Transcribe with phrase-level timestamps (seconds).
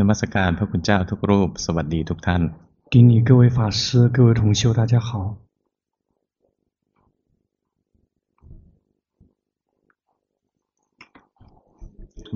[0.00, 2.42] นมัสการพระคุณเจ้าทุกรูปสวัสดีทุกท่าน
[2.92, 3.80] 给你各位法师
[4.16, 5.10] 各位同修大家好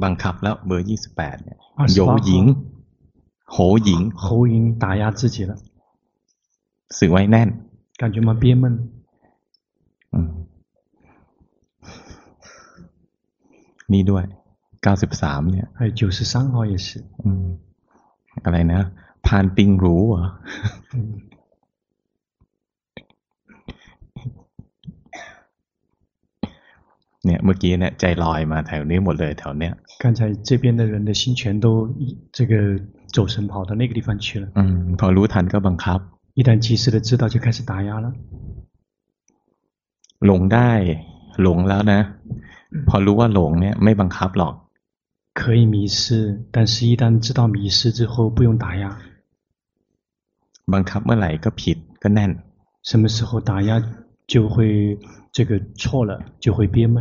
[0.02, 1.58] บังคับแล้วเบอร์ยี่สิบแปดเนี่ย
[1.94, 2.44] โยหญิง
[3.52, 5.52] โหหญิงโหหญิง打压自己了
[6.98, 7.48] สึกไว้แน่น
[8.00, 8.64] 感觉蛮憋闷
[13.92, 14.32] นี่ด้วยเ
[14.86, 16.88] ก้าสิบสามเนี่ย还有九十三号也是
[18.44, 18.82] อะไรนะ
[19.26, 20.24] พานปิงรู้เหรอ
[27.24, 31.66] เนี่ยเมื่อกี้เนี่ยใจลอยมาแถวนี้หมดเลยแถวเนี้ย刚才这边的人的心全都
[32.36, 32.52] 这个
[33.16, 35.98] 走神跑到那个地方去了อืมพอรู้ทันก็บังคับ
[36.38, 38.06] 一旦及时的知道就开始打压了
[40.26, 40.70] หลงได้
[41.42, 42.00] หลงแล้วนะ
[42.88, 44.54] พอรู้ว่าหลงเนี่ยไม่บังคับหรอก
[45.36, 45.98] 可以迷失
[46.50, 48.84] 但是一旦知道迷失之后不用打压
[50.72, 52.30] บังคับเมื่อไหร่ก็ผิดก็แน่น
[52.88, 53.70] 什么时候打压
[54.32, 54.98] 就会
[55.32, 56.96] 这个错了就会憋闷。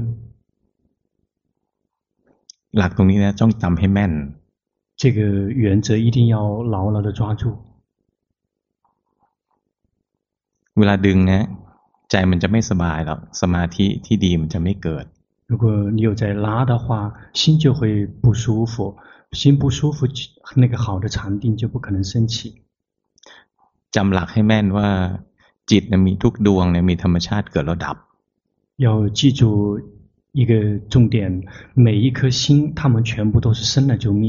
[2.78, 4.14] หลักตรงนี้นะต้องจำให้แม่น。
[5.02, 5.20] 这个
[5.64, 6.36] 原则一定要
[6.73, 7.44] 牢牢的抓住。
[10.78, 11.42] เวลาดึงนะ
[12.12, 15.06] ใจมันจะไม่สบายหรอกสมาธิที่ดีมันจะไม่เกิด。
[15.48, 18.98] 如果你有在拉的话，心就会不舒服，
[19.31, 20.08] 心不舒服，
[20.56, 22.62] 那个好的禅定就不可能升起。
[23.95, 24.90] จำหลักให้แม่นว่า
[25.72, 27.98] จิตมีทุกดวงเนี่ยมีธรรมชาติเกิดแล้วดับ
[28.86, 29.42] 要记住
[30.40, 30.52] 一个
[30.92, 31.44] 重点，
[31.76, 34.26] 每一颗心，它们全部都是生了就灭。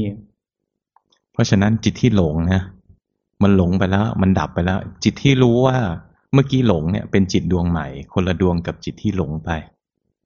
[1.31, 2.61] เพราะฉะนั้นจิตที่หลงนะ
[3.41, 5.77] มันหลงไปแล้วมันดับไปแล้ว จิตที่รู้ว่า
[6.33, 9.49] เมื่อกี้หลงเนี่ยเป็นจิตดวงใหม่ คนละดวงกับจิตที่หลงไป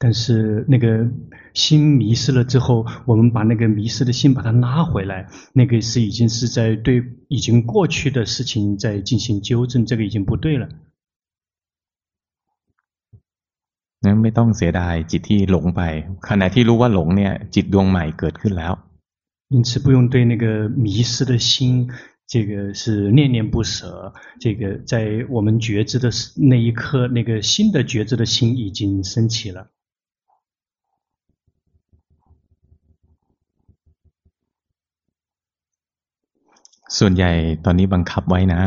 [0.00, 1.10] 但是那个
[1.54, 10.68] 心迷失了之后，我们把那个迷失的心把它拉回来，那个是已经是在对已经过去的事情在进行纠正，这个已经不对了。
[14.04, 15.80] งั้นไม่ต้องเสียดายจิตที่หลงไป
[16.28, 18.72] ขณะที่รู้ว่าหลงเนี่ยจิตดวงใหม่เกิดขึ้นแล้ว
[19.54, 21.88] 因此不用对那个迷失的心，
[22.26, 24.12] 这个是念念不舍。
[24.38, 29.70] 这个在我们觉知的那一刻，那个新的觉知的心已经升起了。
[36.98, 37.30] ส่วนใหญ่
[37.64, 38.60] ตอนนี้บังคับไว้นะ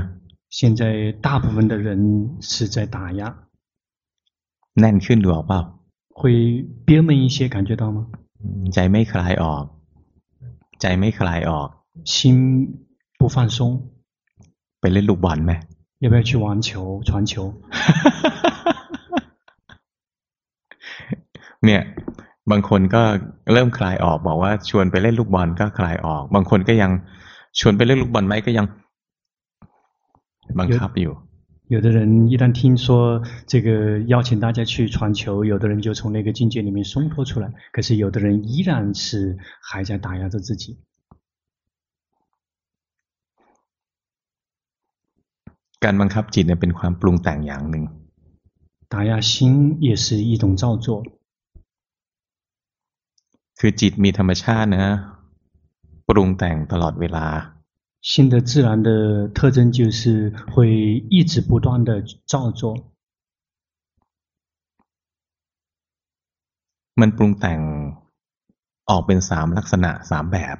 [0.57, 0.81] 现在
[1.25, 1.87] 大部分的人
[2.49, 3.21] 是在打压
[4.79, 5.59] แน่นขึ้นดูออกเปล่า
[6.19, 6.21] 会
[6.87, 7.97] 憋闷一些感觉到吗
[8.73, 9.63] ใจไม่คลายออก
[10.81, 11.67] ใจไม่คลายออก
[12.13, 12.15] 心
[13.19, 13.59] 不放松
[14.81, 15.53] ไปเล่นลูกบอลไหม
[16.03, 16.69] 要不要去玩球
[17.07, 17.33] 传球
[21.65, 21.81] เนี่ย
[22.51, 23.03] บางคนก็
[23.53, 26.91] เริ่มคลายออกบอกว่าชวนไปเล่นลูกบอลก็คลายออก บางคนก็ยัง
[27.59, 28.65] ชวนไปเล่นลูกบอลไหมก็ยัง
[30.59, 31.13] บังคับอยู่
[31.75, 37.45] 有的人一旦听说这个邀请大家去传球，有的人就从那个境界里面松脱出来。
[37.71, 40.63] 可是有的人依然是还在打压着自己。
[45.83, 47.83] การบังคับจิตเนี่ยเป็นความปรุงแต่งอย่างหนึ่ง
[48.93, 50.87] 打压心也是一种造作。
[53.59, 54.85] คือจิตมีธรรมชาตินะ
[56.07, 57.27] ปรุงแต่งตลอดเวลา
[58.01, 62.61] 心的自然的特征就是会一直不断的造作。
[66.99, 67.59] มันปรุงแต่ง
[68.89, 70.57] ออกเป็นสามลักษณะสามแบบ。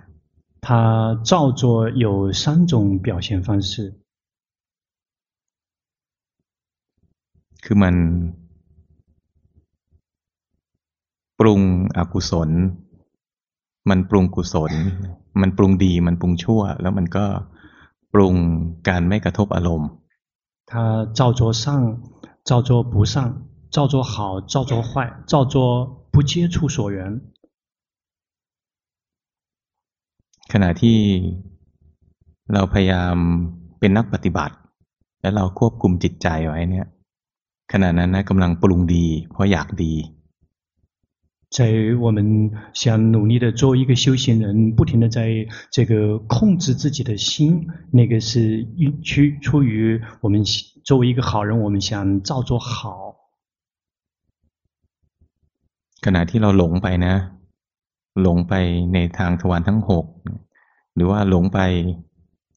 [0.65, 4.01] 它造作有三种表现方式。
[7.63, 7.95] คือมัน
[11.39, 11.61] ปรุง
[11.97, 12.49] อกุศล
[13.89, 14.71] มันปรุงกุศล
[15.41, 17.25] มันปรุงดี มันปรุงชั่ว แล้วมันก็
[18.13, 18.35] ปรุง
[18.87, 19.89] การไม่กระทบอารมณ์
[20.69, 20.73] 它
[21.17, 21.63] 造作善
[22.49, 23.13] 造作不善
[23.75, 24.13] 造作好
[24.53, 24.91] 造作坏
[25.31, 25.55] 造作
[26.13, 26.97] 不接触所缘
[30.51, 30.97] ขณะที่
[32.53, 33.15] เราพยายาม
[33.79, 34.55] เป็นนักปฏิบัติ
[35.21, 36.87] แล้วเราควบคุมจิตใจไว้เนี่ย
[37.71, 39.93] ขณะนั้นนะกำลังปรุงดี เพราะอยากดี
[41.56, 41.62] 在
[42.04, 48.66] 我们想努力的做一个修行人，不停的在这个控制自己的心，那个是
[49.02, 50.44] 去出于我们
[50.84, 53.16] 作为一个好人，我们想造做好。
[56.02, 57.14] ขณะที่เราหลงไปนะ
[58.22, 58.54] หลงไป
[58.94, 60.04] ในทางทวารทั้งหก
[60.94, 61.58] หรือว่าหลงไป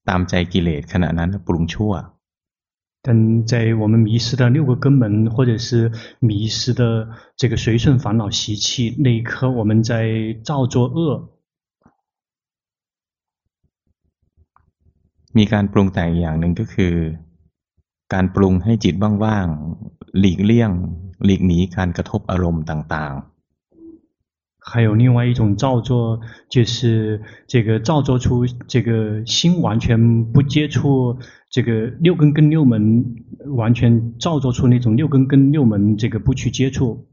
[0.09, 1.93] ตามใจกิเลสขณะนั้นเราปรุงชั่ว
[3.02, 11.30] 但在我们迷失的六个根门，或者是迷失的这个随顺烦恼习气那一刻，我们在造作恶。
[15.38, 16.94] มีการปรุงแต่งอย่างหนึ่งก็คือ
[18.12, 20.70] การปรุงให้จิตว่างๆหลีกเลี่ยง
[21.24, 23.27] หลีกหนีการกระทบอารมณ์ต่างๆ
[24.68, 26.18] 还有另外一种造作，
[26.48, 31.18] 就是这个造作出这个心完全不接触
[31.50, 33.04] 这个六根跟六门，
[33.56, 37.06] 完全造作出那种六根跟六门这个不去接触。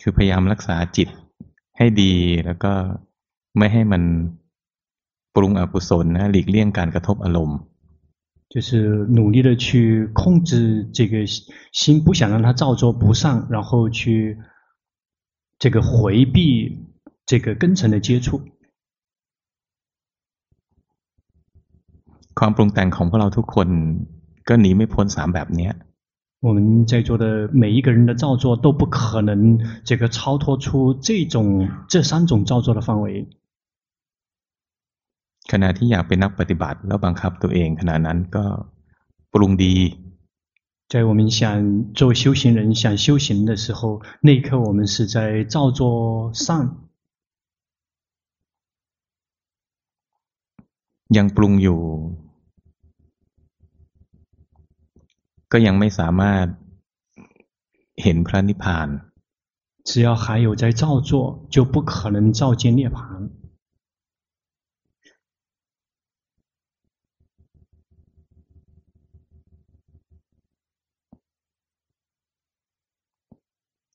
[0.00, 1.08] คือพยายามรักษาจิต
[1.76, 2.12] ให้ดี
[2.44, 2.72] แล้วก็
[3.58, 4.02] ไม่ให้มัน
[5.34, 7.58] ปรุงอกุศลนะหลีกเลี่ยงการกระทบอารมณ์
[8.48, 8.68] 就是
[9.18, 11.14] 努力的去控制这个
[11.72, 14.38] 心，不想让它造作不善，然后去。
[15.60, 16.36] 这个回避
[17.24, 18.40] 这个根尘的接触，
[22.38, 23.68] ความปรุงแต่งของพวกเราทุกคน
[24.48, 25.70] ก็หนีไม่พ้นสามแบบนี้
[26.46, 26.58] 我们
[26.90, 27.24] 在座的
[27.62, 29.30] 每一个人的造作都不可能
[29.88, 33.26] 这个超脱出这种这三种造作的范围。
[35.50, 38.44] ขณะที่อยากเป็นนักปฏิบัติแล้วบังคับตัวเองขณะนั้นก็
[39.32, 39.74] ปรุงดี
[40.90, 46.76] 在我们想做修行人、想修行的时候，那一刻我们是在造作善。
[51.08, 51.82] ยังปรุงอยู่
[55.52, 56.46] ก็ยังไม่สามารถ
[58.02, 58.88] เห็นพระนิพพาน
[59.88, 63.30] 只要还有在造作，就不可能照见涅槃。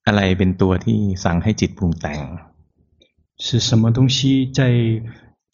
[0.08, 2.20] อะไรเป็นตัวที่สั่งให้จิตปรุงแต่ง
[3.44, 4.18] 是什么东西
[4.58, 4.60] 在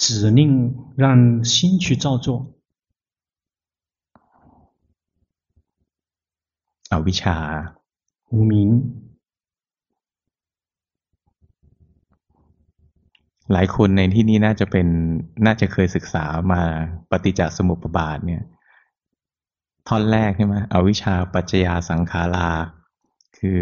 [0.04, 0.40] 指令
[1.02, 2.28] 让心去造作
[6.92, 7.38] อวิชชา
[8.34, 8.54] 无明
[13.52, 14.88] หลายคนในที่นี้น่าจะเป็น
[15.46, 16.62] น่าจะเคยศึกษามา
[17.10, 18.44] ปฏิจจสมุปบาทเนี่ย
[19.88, 22.50] ท่อนแรกใช่ไหมอวิชชาปัจจยาสังขารา
[23.38, 23.62] คือ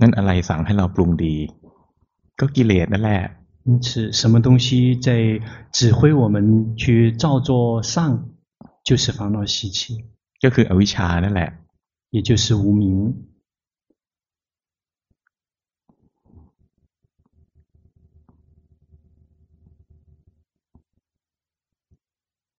[0.00, 1.34] นั่นอะไรสั่งให้เราปรุงดี
[2.40, 3.22] ก็กิเลสนั่นแหละ
[3.68, 4.66] 因此什么东西
[5.06, 5.08] 在
[5.76, 7.94] 指挥我们去造作善
[8.86, 9.78] 就是烦恼习气
[10.42, 11.50] ก็คืออวิชชานั่นแหละ
[12.14, 12.82] 也就是无明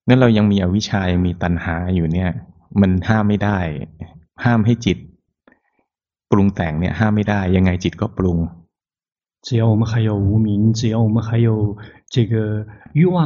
[0.08, 2.30] นั่นเรายังมีอวิชชายังมีตัณหาอยู่เนี่ย
[2.82, 3.60] มันห้ามไม่ได้
[4.44, 4.98] ห้ามให้จิต
[6.32, 8.40] ปรุงแต่งเนี่ยห้ามไม่ได้ยังไงจิตก็ปรุง
[9.46, 11.78] 只要我们还有无明，只要我们还有
[12.10, 13.18] 这个欲望，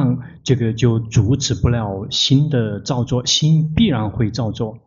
[0.44, 4.78] 这个就阻止不了心的造作，心必然会造作。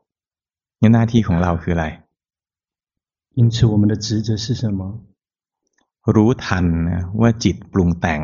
[0.81, 1.85] งั้นหน้าที่ของเราคืออะไร
[3.38, 4.81] 因此，我们的职责是什么？
[6.15, 6.65] รู้ทัน
[7.21, 8.19] ว่าจิตปรุงแต่ง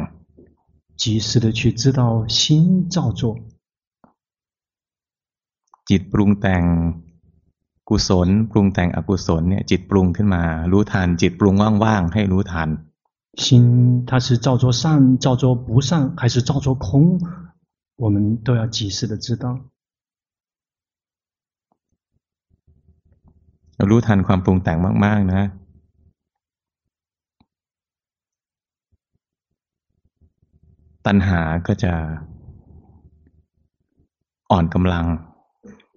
[1.01, 3.21] 及时的去知道心造作。
[5.89, 6.61] จิตปรุงแต่ง
[7.89, 12.69] กุศลปรุงแต่งอกุศลเนี่ยจิตปรุงขึ้นมา รู้ทัน จิตปรุงว่างๆให้รู้ทัน
[13.43, 16.85] 心它是造作善造作不善还是造作空
[18.03, 19.45] 我们都要及时的知道
[23.89, 25.43] รู้ทันความปรุงแต่งมากๆนะ
[31.05, 31.93] ตัณหาก็จะ
[34.51, 35.05] อ่อนกำลัง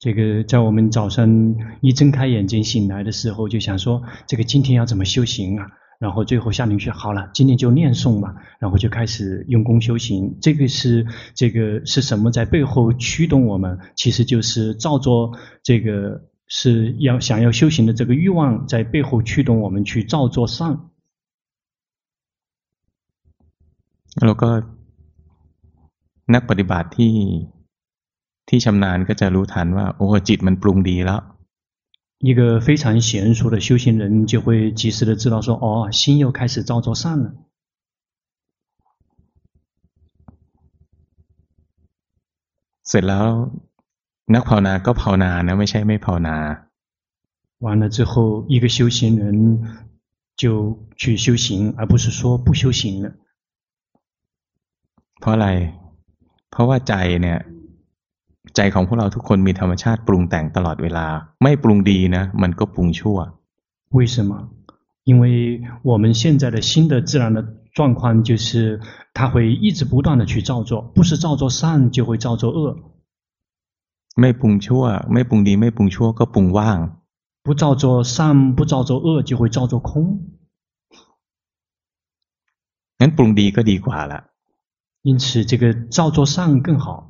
[0.00, 5.66] 这个在我们早上一睁开眼睛醒来的时候，就想说：这个今天要怎么修行啊？
[5.98, 10.36] 然后最后下定去好了，今天就念诵嘛，然后就开始用功修行。
[10.42, 13.78] 这个是这个是什么在背后驱动我们？
[13.96, 20.78] 其实就是照做这个是要想要修行的这个欲望在背后驱动我们去照做善。
[24.20, 24.48] แล้วก็
[26.34, 27.14] นักปฏิบัติที่
[28.50, 31.20] ที่ชำนาญก็จะรู้ทันว่าโอ้จิตมันปรุงดีแล้ว
[32.28, 37.26] 一个非常娴熟的修行人就会及时的知道说：“哦，心又开始造作善了。”
[42.88, 43.26] เสร็จแล้ว
[44.34, 46.36] นักภาวนาก็ภาวนานะไม่ใช่ไม่ภาวนา
[47.64, 49.24] 完了之后，一个修行人
[50.36, 50.42] 就
[50.96, 53.06] 去修行，而不是说不修行了。
[55.20, 55.48] เพราะอะไร
[56.50, 57.38] เพราะว่าใจเนี่ย
[58.56, 61.06] ใจของพวกเราทุกคนมีธรรมชาติปรุงแต่งตลอดเวลา
[61.42, 63.18] ไม่ปรุงดีนะมันก็ปรุงชั่ว
[63.96, 64.30] 为什么
[65.08, 65.24] 因为
[65.90, 67.38] 我们现在的新的自然的
[67.76, 68.80] 状况就是
[69.16, 72.60] 它会一直不断的去造作不是造作善就会造作恶
[74.20, 76.78] ไม่ปรุงชั่วไม่ปรุงดีไม่ปรุงชั่วก็ปรุงว่าง
[77.44, 79.90] 不造作善不造作恶就会造作空
[83.00, 84.20] งั้นปรุงดีก็ดีกว่าละ
[85.02, 85.62] 因此这个
[85.96, 87.09] 造作善更好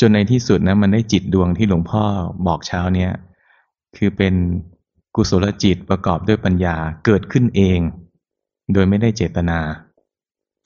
[0.00, 2.04] จนในที่สุดนะมันได้จิตดวงที่หลวงพ่อ
[2.46, 3.10] บอกเช้าเนี้ย
[3.96, 4.34] คือเป็น
[5.14, 7.78] กุศลจิตประกอบด้วยปัญญาเกิดขึ้นเอง
[8.72, 9.60] โดยไม่ได้เจตนา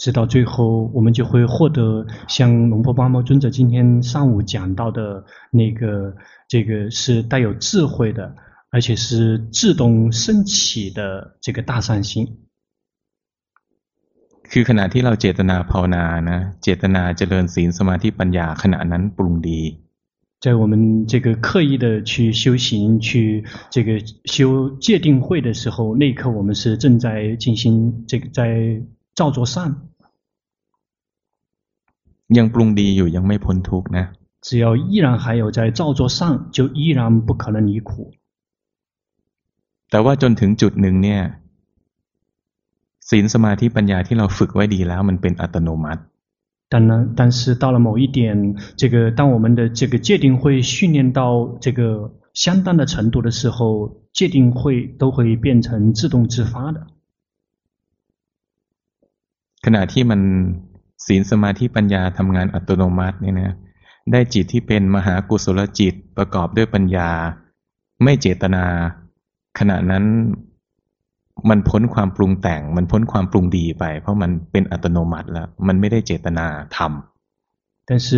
[0.02, 6.14] 直到最后我们就会获得像龙婆巴摩尊者今天上午讲到的那个
[6.46, 8.32] 这个是带有智慧的
[8.70, 12.48] 而且是自动升起的这个大善心
[14.52, 19.62] คือขณะที่เราเจตนาภาวนานะเจตนาเจริญศีลสมาธิปัญญาขณะนั้นปรุงดี
[20.44, 20.72] 在我们
[21.12, 23.88] 这个刻意的去修行，去这个
[24.25, 28.80] 修戒定慧的时候，那一刻我们是正在进行这个在
[29.16, 29.75] 造作善。
[32.28, 34.04] ยังปรุงดีอยู่ยังไม่พ้นทุกข์นะ
[34.46, 37.90] 只要依然还有在造作善，就依然不可能离苦。
[39.90, 41.22] แต่ว่าจนถึงจุดหนึ่งเนี่ย
[43.08, 46.02] ศีลสมาธิปัญญาที่เราฝึกไว้ดีแล้วมันเป็นอัตโนมัติ
[46.70, 56.87] 但呢，但是到了某一点，这个当我们的这个戒定慧训练到这个相当的程度的时候，戒定慧都会变成自动自发的。
[59.64, 60.20] ขณะที่มัน
[61.06, 63.56] ศีลสมาธิปัญญาทำงานอัตโนมัติเนี่ยนะ
[64.12, 67.10] ได้จิตที่เป็นมหากุศลจิตประกอบด้วยปัญญา
[68.04, 68.64] ไม่เจตนา
[69.58, 70.04] ขณะนั้น
[71.50, 76.46] มันพ้นความปรุงแต่ง มันพ้นความปรุงดีไป เพราะมันเป็นอัตโนมัติแล้ว มันไม่ได้เจตนา
[76.76, 76.88] ทำ
[77.90, 78.08] 但是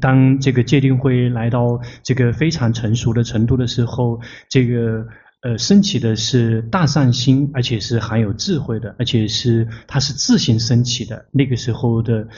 [0.00, 5.08] 当这个戒定慧来到这个非常成熟的程度的时候，这个
[5.40, 11.26] 呃升起的是大善心，而且是含有智慧的，而且是它是自行升起的。
[11.32, 12.28] 那个时候的，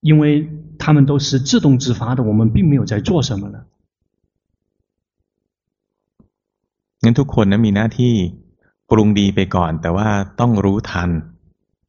[0.00, 3.66] 因为他们都是自动自发的，我们并没有在做什么了。
[7.00, 8.14] งั้นทุกคนนะมีหน้าที่
[8.90, 10.08] ปรุงดีไปก่อนแต่ว่า
[10.40, 11.10] ต้องรู้ทัน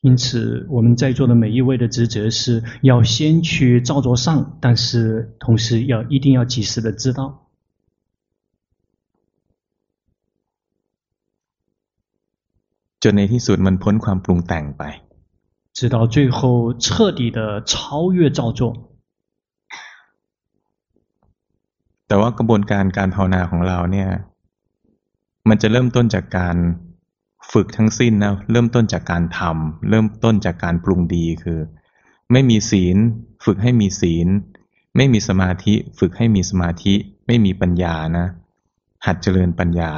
[0.05, 7.21] 因此我们在座的每一位的职责是要先去造作善但是同时要一定要及时的知道
[13.03, 14.83] จนในที่สุดมันพ้นความปรุงแต่งไป
[15.77, 17.39] 直到最后彻底的
[17.71, 18.61] 超越造作
[22.07, 24.09] แต่ว่ากระบวนการการภาวนาของเราเนี่ย
[25.49, 26.55] มันจะเริ่มต้นจากการ
[27.51, 31.59] ฝึกทั้งสิ้นนะเริ่มต้นจากการทำเริ่มต้นจากการปรุงดีคือ
[32.31, 32.97] ไม่มีศีล
[33.45, 34.27] ฝึกให้มีศีล
[34.97, 36.93] ไม่มีสมาธิ ฝึกให้มีสมาธิ
[37.27, 38.25] ไม่มีปัญญานะ
[39.05, 39.93] หัดเจริญปัญญา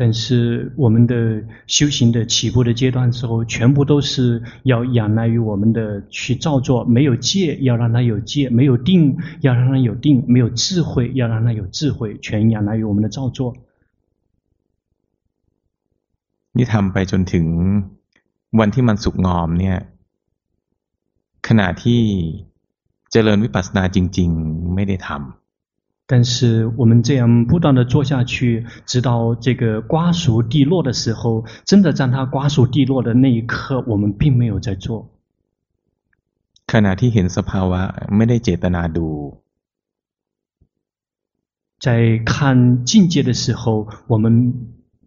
[0.00, 6.84] 但是我们的修行的起步的阶段之后，全部都是要仰赖于我们的去造作。
[6.84, 12.16] 没有戒，要让它有戒；没有定，要让它有定；没有智慧，要让它有智慧。
[12.22, 13.56] 全仰赖于我们的造作。
[16.56, 17.46] นี่ทำไปจนถึง
[18.58, 19.78] วันที่มันสุกงอมเนี่ย
[21.48, 22.02] ขณะที่
[23.12, 25.18] เจริญวิปัสสนาจริงๆไม่ได้ทำ
[26.10, 35.10] 但 但是我们这样不断的做下去，直到这个瓜熟蒂落的时候，真的在它瓜熟蒂落的那一刻，我们并没有在做。
[36.66, 37.80] ขณะที่เห็นสภาวะ
[38.16, 39.08] ไม่ได้เจตนาดู
[41.78, 44.24] 在看境界的时候，我们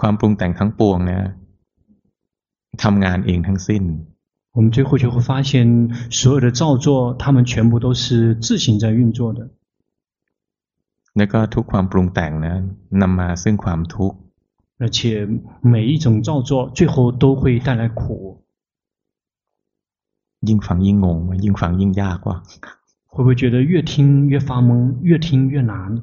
[0.00, 1.20] ความปรุงแต่งทั้งปวงนะ
[2.82, 3.84] ทำงานเองทั้งสิ้น
[4.56, 5.54] 我们最后就会发现，
[6.10, 9.48] 所有的造作，他们全部都是自行在运作的。
[11.16, 12.54] แล้วก็ทุกความปรุงแต่งนะ
[13.00, 14.18] นำมาซึ่งความทุกข์
[14.82, 14.98] 而且
[15.74, 18.00] 每一种造作，最后都会带来苦。
[20.48, 22.36] ยิ่งฟังยิ่งงงยิ่งฟังยิ่งยากว่ะ
[23.12, 24.70] 会不会觉得越听越发懵，
[25.02, 26.02] 越听越难？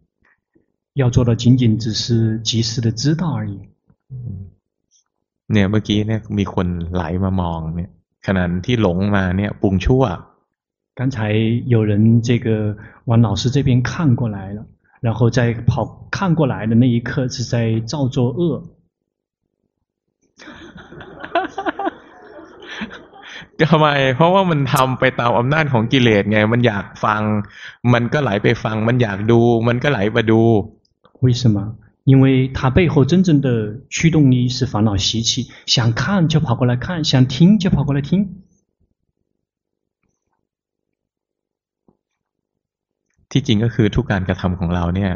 [0.94, 3.56] 要做的仅仅只是及时的知道而已。
[5.52, 7.90] เนี่ยเมื่อกี้เนี่ยมีคนไหลมามองเนี่ย
[8.26, 10.04] ขณะที่หลงมาเนี่ยปรุงชั่ว
[10.98, 11.16] 刚才
[11.74, 12.48] 有人这个
[13.04, 14.60] 往老师这边看过来了，
[15.00, 18.40] 然后在跑看过来的那一刻是在造作恶。
[23.70, 27.22] ทำไมเพราะว่ามันทำไปตามอำนาจของกิเลสไงมันอยากฟัง
[27.92, 30.42] มันก็ไหลไปฟังมันอยากดูมันก็ไหลไปดู
[31.20, 31.76] 为什么？
[32.04, 38.42] 因为它背后真正的驱动力是烦恼习气，想看就跑过来看，想听就跑过来听。
[43.28, 45.12] ที่จริงก็คือทุกการกระทำของเราเนี่ย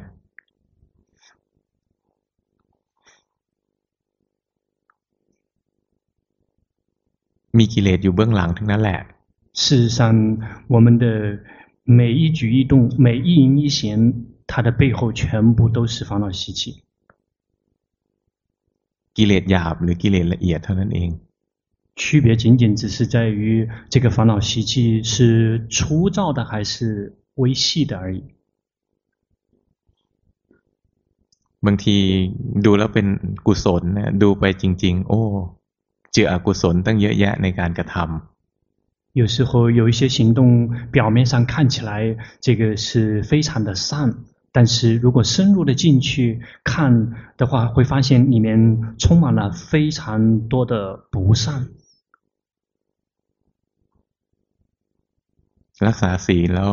[7.59, 8.99] มีกิเลสอยู่เบื้องหลังทั้งนั้นแหละ
[9.61, 9.99] 事实上
[10.69, 11.05] 我们的
[11.85, 13.79] 每一举一动每一言一行
[14.47, 16.83] 它的背后全部都是烦恼习气
[19.16, 21.11] กิเลสหยาบหรือกิเลสละเอียดเท่านั้นเอง
[22.01, 28.23] 区别仅仅只是在于这个烦恼习气是粗糙的还是微细的而已。
[31.66, 31.97] บางที
[32.64, 33.07] ดูแล้วเป็น
[33.47, 35.21] กุศลนะดูไปจริง ๆ โอ้
[36.12, 38.09] เจออกุศลตั้งเยอะแยะในการกระทำ
[39.12, 50.75] 有时候有一些行动表面上看起来这个是非常的善， 但是如果深入的进去看的话，会发现里面充满了非常多的
[51.11, 51.69] 不善。
[55.87, 56.73] รักษาศีลแล้ว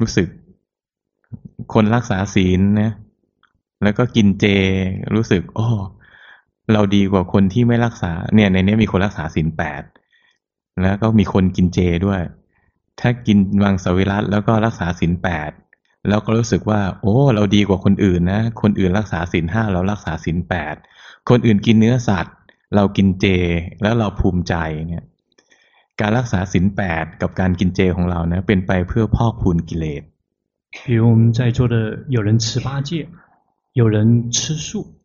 [0.00, 0.28] รู้สึก
[1.74, 2.90] คนรักษาศีลนะ
[3.82, 4.44] แล้วก็กินเจ
[5.14, 5.66] รู้สึกโอ้
[6.72, 9.82] เราดีกว่าคนที่ไม่รักษา เนี่ย ในนี้มีคนรักษาศีลแปด
[10.82, 12.20] แล้วก็มีคนกินเจด้วย
[13.00, 15.50] ถ้ากินวังสวิรัตแล้วก็รักษาศีลแปด
[16.08, 20.74] แล้วก็รู้สึกว่า โอ้ เราดีกว่าคนอื่นนะคนอื่นรักษาศีลห้าเรารักษาศีลแปด
[21.30, 22.34] คนอื่นกินเนื้อสัตว์
[22.74, 23.26] เรากินเจ
[23.82, 24.54] แล้วเราภูมิใจ
[24.88, 25.04] เนี่ย
[26.00, 30.02] การรักษาศีลแปดกับการกินเจของเรานะเป็นไปเพื่อพอกพูนกิเลส
[30.84, 31.76] 比如我们在座的
[32.16, 33.08] 有人持八戒，
[33.72, 35.00] 有人吃素，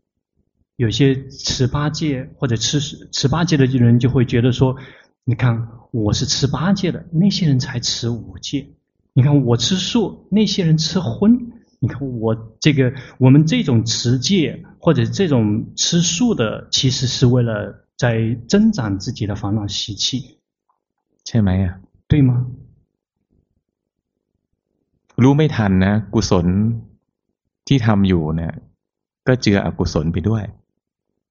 [0.75, 2.79] 有些持八戒或者吃
[3.17, 4.75] 持八戒的人就会觉得说：
[5.23, 8.67] 你看我是持八戒的，那些人才持五戒。
[9.15, 11.51] 你看我吃素，那些人吃荤。
[11.79, 20.37] 你看我这个我们这种持戒或者这种吃素的，其实是为了在增长自己的烦恼习气。
[21.25, 21.79] ใช่ไหม啊？
[22.07, 22.47] 对吗？
[25.21, 26.47] รู้ไม่ทันนะกุศล
[27.67, 28.53] ที่ทำอยู่เนี่ย
[29.27, 30.43] ก็เจืออกุศลไปด้วย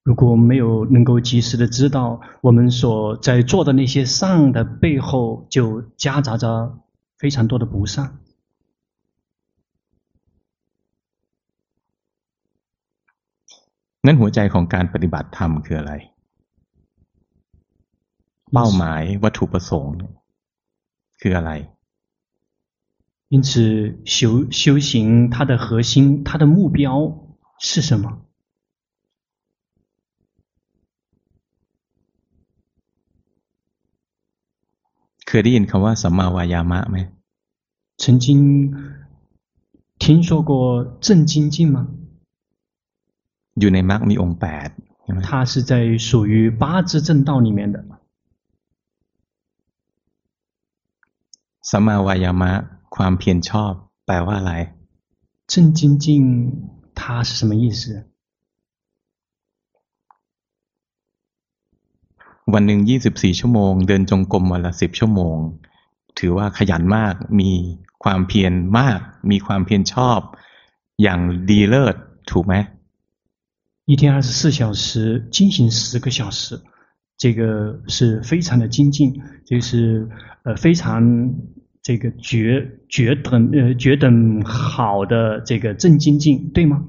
[0.05, 6.79] 如果没有能够及时的知道我们所在做的那些善的背后，就夹杂着
[7.17, 8.19] 非常多的不善。
[14.07, 15.93] นั้นหัวใจของการปฏิบัติธรรมคืออะไร
[18.53, 19.95] เป้าหมายวัตถุประสงค์
[21.21, 21.53] คืออะไร
[23.33, 23.51] 因此
[24.05, 26.85] 修修行，它的核心，它的目标
[27.59, 28.27] 是什么？
[35.27, 36.97] เคยได้ยินคำว่าสัมมาวายามะไหม
[38.03, 38.27] 曾经
[40.03, 40.53] 听说过
[41.07, 41.77] 正精进吗？
[43.61, 44.69] อยู่ในมรรคมีองค์แปด
[45.27, 45.73] 它是在
[46.09, 47.77] 属于八支正道里面的。
[51.71, 52.53] สัมมาวายามะ
[52.95, 53.73] ความเพียรชอบ
[54.07, 54.53] แปลว่าอะไร
[55.53, 56.07] 正精进
[56.99, 57.83] 它是什么意思？
[62.55, 65.37] วันหนึ่งยี่สิบสี่ชั่วโมงเดินจงกรมวันละสิบชั่วโมง
[66.19, 67.51] ถือว่าขยันมาก มี
[68.05, 69.01] ความเพียรมาก
[69.31, 70.21] มีความเพียรชอบ
[71.03, 71.97] อย่างดีเลิศ
[72.31, 72.55] ถูกไหม
[73.91, 76.61] 一天二十四小时进行十个小时，
[77.19, 80.09] 这个是非常的精进，这是
[80.45, 81.35] 呃非常
[81.83, 86.85] 这个绝绝等呃绝等好的这个正精进，对吗？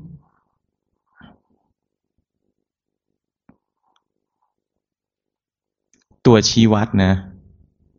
[6.26, 7.14] ตัวชี้วัดนะ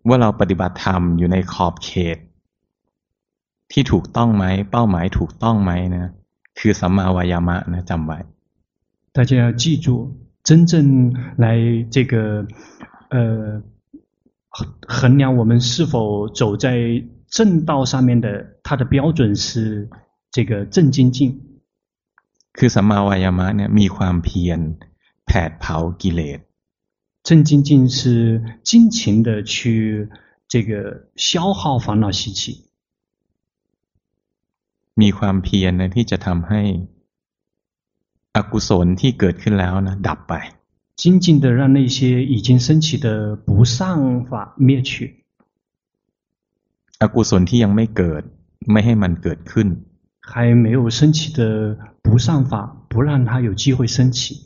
[0.08, 2.18] ว่าเราปฏิบัติธรรมอยู่ในขอบเขต
[3.72, 6.06] ที่ถูกต้องไหมเป้าหมายถูกต้องไหมนะ
[6.58, 8.18] คือสัมมาวายามะนะจำไว้
[9.16, 9.86] 大家要记住，
[10.48, 10.72] 真正
[11.44, 11.46] 来
[11.94, 12.46] 这个
[13.14, 13.16] 呃
[14.96, 16.66] 衡量我们是否走在
[17.36, 18.26] 正道上面的，
[18.62, 19.88] 它的标准是
[20.30, 21.18] 这个正精进。
[22.56, 24.60] คือสัมมาวายามะเนี่ยมีความเพียร
[25.26, 26.40] แผดเผากิเลส。
[27.26, 30.08] 正精进是尽情的去
[30.48, 32.72] 这个消耗烦恼习气。
[34.94, 36.62] มีความเพียรนะที่จะทำให้
[38.36, 40.34] อกุศลที่เกิดขึ้นแล้วนะดับไป
[41.02, 44.92] 精进的让那些已经升起的不善法灭去。
[47.02, 48.22] อกุศลที่ยังไม่เกิด
[48.72, 49.68] ไม่ให้มันเกิดขึ้น
[50.20, 54.45] 还没有升起的不善法不让它有机会升起。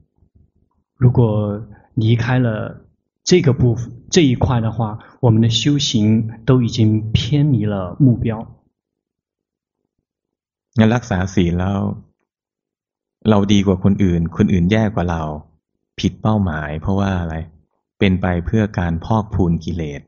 [1.00, 1.20] 如果
[1.94, 2.48] 离开了
[3.28, 8.46] 这个部分这一块的话，我们的修行都已经偏离了目标。
[10.78, 11.78] งั้นรักษาศีลแล้ว
[13.30, 15.22] เราดีกว่าคนอื่น คนอื่นแย่กว่าเรา
[16.00, 17.34] ผิดเป้าหมาย เพราะว่าอะไร
[17.98, 20.00] เป็นไปเพื่อการพอกพูนกิเลส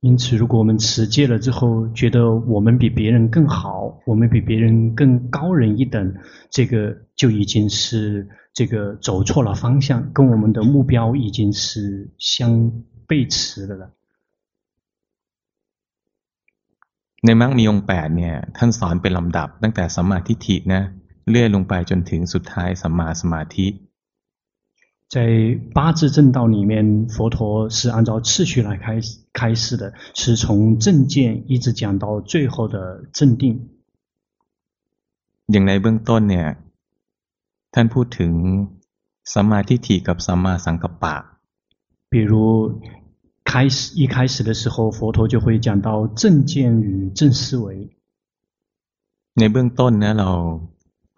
[0.00, 6.14] 因此，如果我们持戒了之后，觉得我们比别人更好，我们比别人更高人一等，
[6.50, 12.70] 这个就已经是这个走错了方向，跟我们的目标已经是相
[13.08, 13.92] 背驰的了。
[17.26, 20.82] ในมรรคมีองค์แปดเนี่ยท่านสอนเป็นลำดับตั้งแต่สัมมาทิฏฐินะ
[21.28, 23.66] เลื่อยลงไปจนถึงสุดท้ายสัมมาสมาธิ
[25.10, 29.00] 在八支正道里面，佛陀是按照次序来开
[29.32, 33.70] 开示的，是从正见一直讲到最后的正定。
[35.46, 36.46] อย่างในเบื้องต้นเนี่ย
[37.74, 38.32] ท่านพูดถึง
[39.34, 41.16] สัมมาทิฏฐิกับสัมมาสังกัปปะ
[42.10, 42.32] 比如
[43.50, 47.66] 开始一开始的时候，佛陀就会讲到正见与正思维。
[49.38, 50.30] ในเบื้องต้น呢，เรา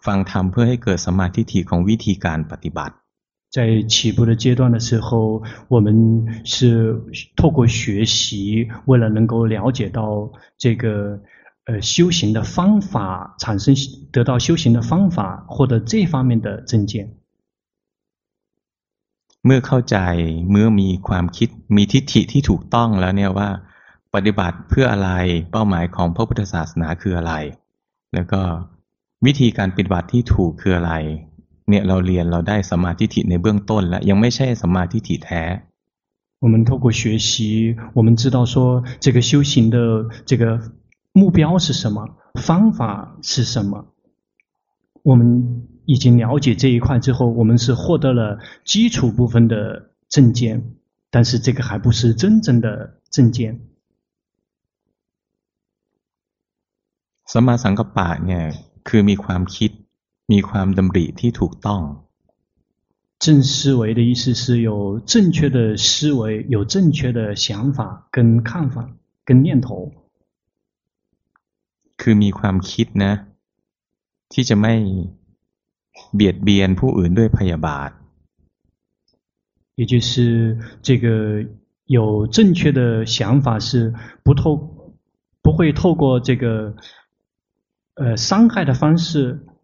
[0.07, 2.95] ฟังธรรมเพื่อให้เกิดสัมมาทิฏฐิของวิธีการปฏิบัติ。
[3.53, 7.03] 在起步的阶段的时候，我们是
[7.35, 11.21] 透过学习，为了能够了解到这个
[11.65, 13.75] 呃修行的方法，产生
[14.13, 17.15] 得到修行的方法，获得这方面的正见。
[19.41, 19.97] เมื่อเข้าใจ
[20.51, 23.49] เมื่อมีความคิดมีทิฏฐิที่ถูกต้องแล้วเนี่ยว่า
[24.15, 25.11] ปฏิบัติเพื่ออะไร
[25.51, 27.35] เป้าหมายของพระพุทธศาสนาคืออะไร
[28.15, 28.41] แล้วก็
[29.27, 30.93] วิธีการปฏิบัติที่ถูกคืออะไร
[31.69, 35.43] เนี่ยเราเรียนเราได้สัมมาทิฏฐิในเบื้องต้นแล้วยังไม่ใช่สัมมาทิฏฐิแท้
[36.45, 39.77] 我们透过学习，我们知道说这个修行的
[40.25, 40.73] 这个
[41.13, 43.87] 目标是什么，方法是什么。
[45.03, 50.77] 我们已经了解这一块之后，我们是获得了基础部分的正见，
[51.11, 53.59] 但是这个还不是真正的正见。
[57.27, 58.43] สัมมาสังกัปปะเนี่ย
[58.89, 59.71] คือมีความคิด
[60.33, 61.83] มีความดำริที่ถูกต้อง
[63.25, 68.77] 正思维的意思是有正确的思维，有正确的想法跟看法
[69.25, 69.93] 跟念头。
[72.01, 73.13] คือมีความคิดนะ
[74.33, 74.75] ที่จะไม่
[76.15, 77.91] เบียดเบียนผู้อื่นด้วยพยาบาท
[79.81, 81.47] 也就是这个
[81.87, 84.43] 有正确的想法，是不透
[85.43, 86.77] 不会透过这个
[87.95, 89.47] 呃伤害的方式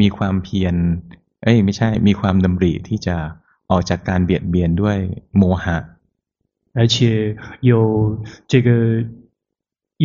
[0.00, 0.74] มีความเพียร
[1.42, 3.16] เอ้ยไม่ใช่ มีความดำริที่จะ
[3.70, 4.98] ออกจากการเบียดเบียนด้วย
[5.36, 5.78] โมหะ
[6.78, 6.96] 而且
[7.70, 7.72] 有
[8.50, 8.68] 这个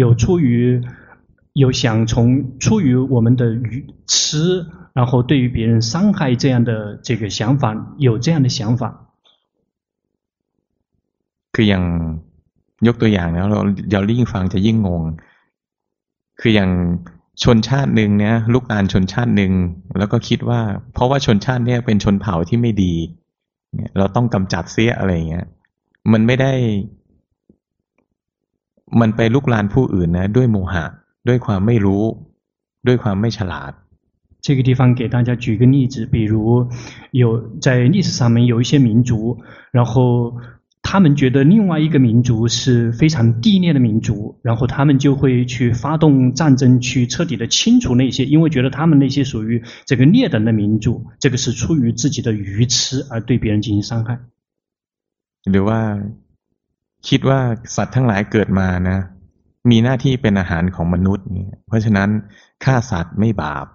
[0.02, 0.50] 有出于
[1.54, 2.14] 有想从
[2.60, 6.72] 出于我们的愚痴，然后对于别人伤害这样的
[7.04, 8.82] 这个想法，有这样的想法。
[11.54, 11.84] คืออย่าง
[12.88, 13.60] ยกตัวอย่างแล้วเรา
[13.92, 15.04] เรายิ่งฟังจะยิ่งงง
[16.40, 16.70] คืออย่าง
[17.44, 19.52] ชนชาติหนึ่งเนี่ยลูกหลานชนชาติหนึ่ง
[19.98, 20.62] แล้วก็คิดว่า
[20.94, 22.94] เพราะว่าชนชาติเนี่ยเป็นชนเผ่าที่ไม่ดี
[23.76, 25.46] เนี่ย เราต้องกำจัดเสียอะไรเงี้ย
[26.12, 26.54] มันไม่ได้
[29.02, 30.86] มันไปลุกลานผู้อื่นนะด้วยโมหะ
[31.28, 32.04] ด้วยความไม่รู้
[32.88, 33.74] ด้วยความไม่ฉลาด
[34.46, 36.34] 这个地方给大家举个例子，比如
[37.12, 39.38] 有在历史上面有一些民族，
[39.72, 40.34] 然后
[40.84, 54.20] 他们觉得另外一个民族是非常地劣的民族，然后他们就会去发动战争，去彻底的清除那些，因为觉得他们那些属于这个劣等的民族，这个是出于自己的愚痴而对别人进行伤害。
[55.46, 55.80] หรือว่า
[57.08, 57.40] คิดว่า
[57.76, 58.98] สัตว์ทั้งหลายเกิดมานะ
[59.70, 62.10] มีหน้าที่เป็นอาหารของมนุษย์เนี่ยเพราะฉะนั้น
[62.64, 63.66] ฆ่าสัตว์ไม่บาป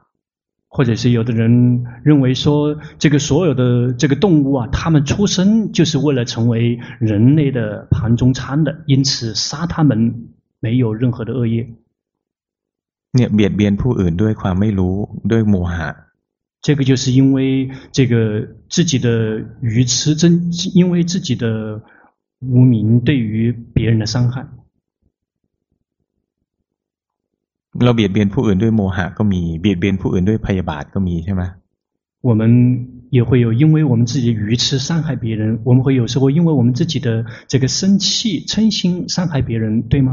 [0.68, 11.68] 或者是有的人认为说，这个所有的这个动物啊，他们出生就是为了成为人类的盘中餐的，因此杀他们没有任何的恶业。
[13.16, 14.96] เนี่ยเบียดเบียนผู้อื่นด้วยความไม่รู้
[15.30, 15.88] ด้วยโมหะ
[16.66, 19.08] 这个就是因为这个自己的
[19.60, 21.82] 愚痴，真因为自己的
[22.40, 24.48] 无明对于别人的伤害。
[27.84, 31.42] เราเบียดเบียนผู้อื่นด้วยโมหะก็มีเบียดเบียนผู้อื่นด้วยพยาบาทก็มีใช่ไหม
[32.28, 32.42] 我们
[33.16, 37.08] 也会有因为我们自己的愚痴伤害别人，我们会有时候因为我们自己的
[37.50, 38.06] 这个生气
[38.50, 40.10] 嗔心伤害别人，对吗？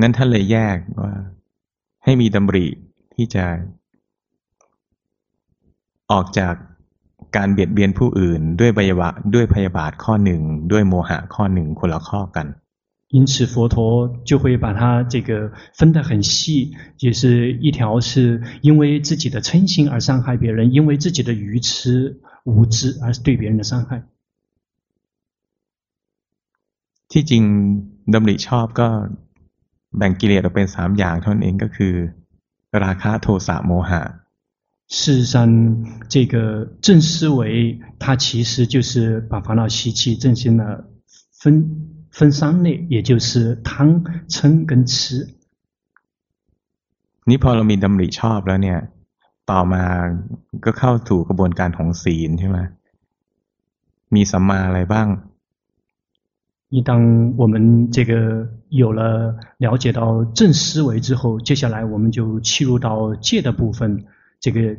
[0.00, 1.12] นั้นท่านเลยแยกว่า
[2.04, 2.66] ให้มีดำริ
[3.14, 3.44] ที่จะ
[6.12, 6.54] ออกจาก
[7.36, 10.40] การเบียดเบียนผู้อื่นด้วยพยาบาทด้วยพยาบาทข้อหนึ่ง
[10.72, 12.46] ด้วยโมหะข้อหนึ่งคนละข้อกัน
[13.12, 24.02] 因此，佛陀就会把它这个分得很细，也是一条是因为自己的嗔心而伤害别人，因为自己的愚痴无知而对别人的伤害。
[27.08, 27.42] ที่จริง
[28.12, 28.88] ดำริชอบก็
[29.96, 31.94] แบ่งกิเลสออกเป็นสามอย่างเท่านั้นเองก็คือ
[32.84, 34.02] ราคะโทสะโมหะ
[34.90, 35.34] 事实上，
[36.08, 40.90] 这个正思维，它其实就是把烦恼习气正心的
[41.40, 41.81] 分。
[42.12, 45.34] 分三类，也就是贪、嗔跟痴。
[47.28, 48.78] นี่พอเรามีดำริชอบแล้วเนี่ย
[49.50, 49.84] ต่อมา
[50.64, 52.58] ก็เข้าสู่กระบวนการของศีลใช่ไหม
[54.14, 55.08] มีสัมมาอะไรบ้าง
[56.70, 56.90] 一当
[57.40, 58.12] 我们这个
[58.68, 59.00] 有了
[59.56, 64.04] 了解到正思维之后，接下来我们就切入到戒的部分。
[64.38, 64.76] 这个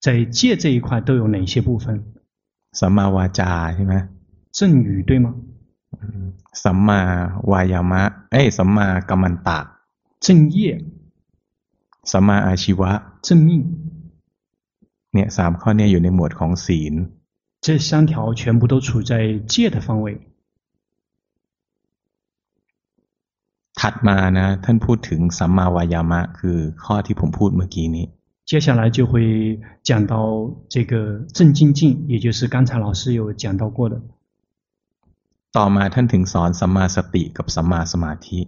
[0.00, 2.02] 在戒这一块都有哪些部分？
[2.72, 3.94] สัมมาวาจาใช่ไหม
[4.50, 5.34] 正语对吗？
[6.64, 7.00] สัมมา
[7.50, 9.58] วายามะ เอ้ยสัมมากัมมันตะ
[10.24, 10.56] 正业
[12.12, 12.90] สัมมาอาชีวะ
[13.26, 13.48] 正命
[15.12, 16.94] เนี่ยสามข้อเนี่ยอยู่ในหมวดของศีล
[17.64, 19.12] 这三条全部都处在
[19.52, 20.06] 戒的方位
[23.80, 28.06] ถัดมานะท่านพูดถึงสัมมาวายามะ คือข้อที่ผมพูดเมื่อกี้นี้
[28.50, 30.14] 接下来就会讲到
[30.68, 30.92] 这个
[31.36, 33.94] 正精进，也就是刚才老师有讲到过的。
[35.56, 38.40] ต่อมาท่านถึงสอนสัมมาสติกับสัมมาสมาธิ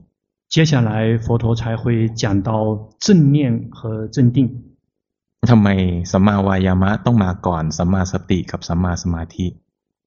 [0.55, 0.91] 接下来
[1.25, 2.51] 佛陀才会讲到
[3.05, 3.37] 正念
[3.77, 4.39] 和正定
[5.51, 5.69] ทำไม
[6.13, 9.47] สัมมาวายามะต้องมาก่อนสัมมาสติกับสัมมาสมาธิ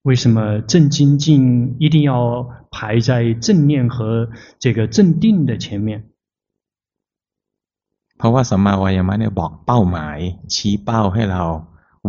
[0.07, 0.37] 为什么
[0.71, 1.25] 正精进
[1.83, 2.13] 一定要
[2.73, 4.29] 排在正念和
[4.63, 5.89] 这个正定的前面
[8.17, 10.17] เพราะว่าสัมมาวายามะเนี่ยบอกเป้าหมาย
[10.53, 11.43] ชี้เป้าให้เรา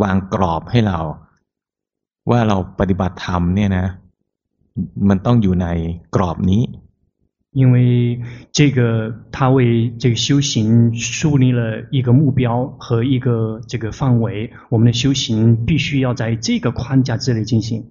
[0.02, 1.00] วางกรอบให้เรา
[2.30, 3.86] ว่าเราปฏิบัติธรรมเนี่ยนะ
[5.08, 5.66] มันต้องอยู่ใน
[6.14, 6.62] กรอบนี้
[7.52, 8.20] 因为
[8.52, 8.78] 这个
[9.32, 9.58] 他为
[9.98, 17.90] 这个修行树立了一个目标和一个这个范围，我们的修行必须要在这个框架之内进行。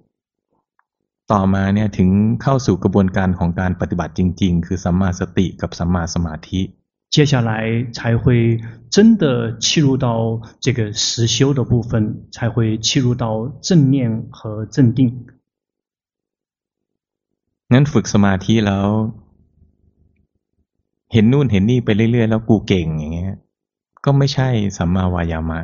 [1.26, 2.10] ต่อมาเนี่ยถึง
[2.42, 6.60] เข้าสู่กระบวนการของการปฏิบัติจริงๆคือสัมมาสติกับสัมมาสมาธิ
[7.14, 7.50] 接下来
[7.92, 8.24] 才会
[8.88, 11.92] 真的切入到这个实修的部分，
[12.30, 13.24] 才会切入到
[13.60, 15.26] 正念和正定。
[17.72, 18.88] งั้นฝึกสมาธิแล้ว
[21.12, 23.34] เห็นนู่นเห็นนี่ไปเรื่อยๆแล้วกูเก่งอย่างเงี้ย
[24.04, 25.60] ก็ไม่ใช่สัมมาวายามะ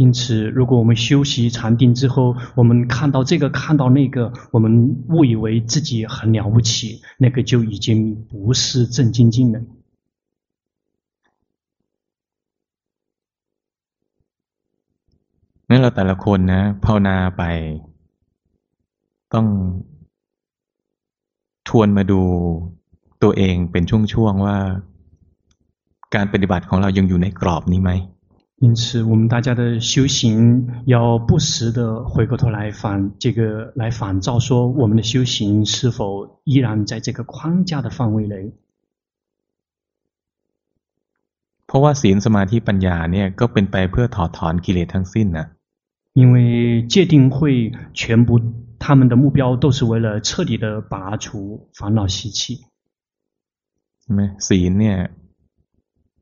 [0.00, 9.58] 因此，如果我们修习禅定之后，我们看到这个看到那个，我们误以为自己很了不起，那个就已经不是正精进了。
[15.68, 17.42] งั้นเราแต่ละคนนะภาวนาไป
[19.34, 19.46] ต้อง
[21.68, 22.20] ทวนมาดู
[23.22, 24.58] ตัวเองเป็นช่วงๆว่า
[26.14, 27.92] การปฏิบัติของเรายังอยู่ในกรอบนี้ไหม
[28.64, 38.34] 因此，我们大家的修行要不时的回过头来反这个来反照，说我们的修行是否依然在这个框架的范围内。
[41.66, 45.46] เพราะว่าศีลสมาธิปัญญาเนี่ยก็เป็นไปเพื่อถอดถอนกิเลสทั้งสิ้นนะ
[46.20, 46.34] 因为
[46.92, 47.36] 戒定慧
[48.00, 48.28] 全部
[48.82, 52.40] 他们的目标都是为了彻底的拔除烦恼习气。
[54.00, 54.98] ใช่ไหมศีลเนี่ย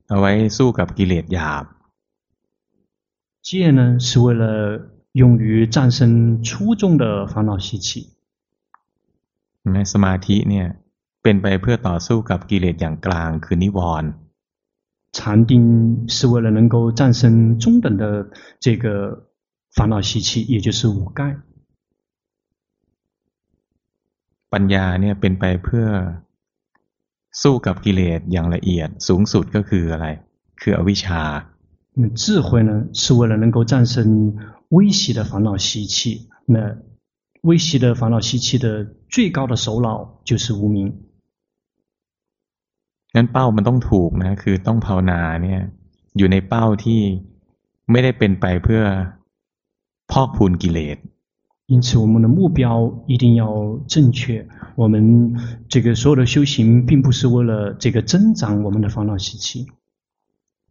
[0.09, 1.64] เอาไว้สู้กับกิเลสหยาบ
[3.47, 4.45] 戒呢是为了
[5.21, 7.88] 用于战胜粗重的烦恼习气。
[9.61, 10.66] ใช่ไหมสมาธิเนี่ย
[11.23, 14.11] เป็นไปเพื่อต่อสู้กับกิเลสอย่างกลางคือนิวรณ์
[15.16, 18.29] 禅定是为了能够战胜中等的
[18.61, 18.85] 这个
[19.77, 21.38] 烦恼习气，也就是五盖。
[24.53, 25.87] ปัญญาเนี่ยเป็นไปเพื่อ
[27.42, 30.07] สู้กับกิเลสอย่างละเอียดสูงสุดก็คืออะไร
[30.61, 31.23] คืออวิชชา
[32.21, 33.95] 智慧呢，是为了能够战胜
[34.69, 36.29] 微细的烦恼习气。
[36.47, 36.77] 那
[37.49, 38.66] 微细的烦恼习气的
[39.09, 40.79] 最高的首脑就是无明。
[43.14, 45.61] งั้นเป้ามันต้องถูกนะคือต้องภาวนาเนี่ย
[46.16, 47.01] อยู่ในเป้าที่
[47.90, 48.83] ไม่ได้เป็นไปเพื่อ
[50.12, 50.99] พอกพูนกิเลส
[51.71, 54.47] 因此，我们的目标一定要正确。
[54.77, 55.35] 我们
[55.69, 59.66] 这个所有的修行，并不是为了这个增长我们的烦恼习气。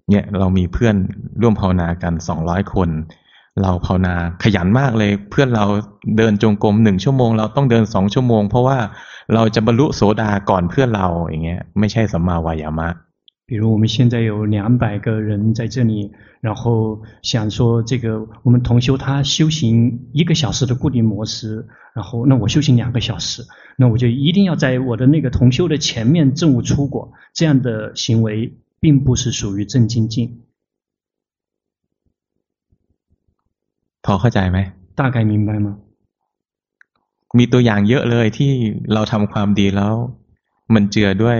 [0.07, 0.95] เนี่ยเรามีเพื่อน
[1.41, 2.89] ร่วมภาวนากันสองร้อยคน
[3.61, 5.65] เราภาวนาขยันมากเลย เพื่อนเรา
[6.17, 8.77] เดินจงกรมหนึ่งชั่วโมง เราต้องเดินสองชั่วโมง เพราะว่า
[9.33, 12.87] เราจะบรรลุโสดาก่อนเพื่อนเราอย่างเงี้ยไม่ใช่สัมมาวายามะ
[13.49, 23.43] 比如我们现在有两百个人在这里，然后想说这个我们同修他修行一个小时的固定模式，然后那我修行两个小时，
[23.77, 30.41] 那我就一定要在我的那个同修的前面证悟出果，这样的行为并不是属于正精进。
[34.01, 34.57] พอเข้าใจไหม
[34.95, 35.77] 大概明白吗？
[37.37, 38.51] มีตัวอย่างเยอะเลยที่
[38.93, 39.93] เราทำความดีแล้ว
[40.73, 41.39] มันเจือด้วย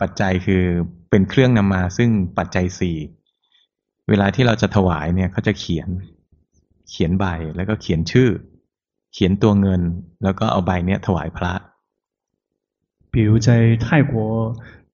[0.00, 0.64] ปัจจัยคือ
[1.10, 2.96] เป็นเครื่องนำมาซึ่งปัจจัยสี่
[4.08, 5.88] เวลาที่เราจะถวายเนี่ยเขาจะเขียน
[6.90, 7.24] เขียนใบ
[7.56, 8.28] แล้วก็เขียนชื่อ
[9.12, 9.82] เขียนตัวเงิน
[10.24, 11.52] แล้วก็เอาใบเนี้ยถวายพระ
[13.12, 13.48] 比如在
[13.84, 14.14] 泰国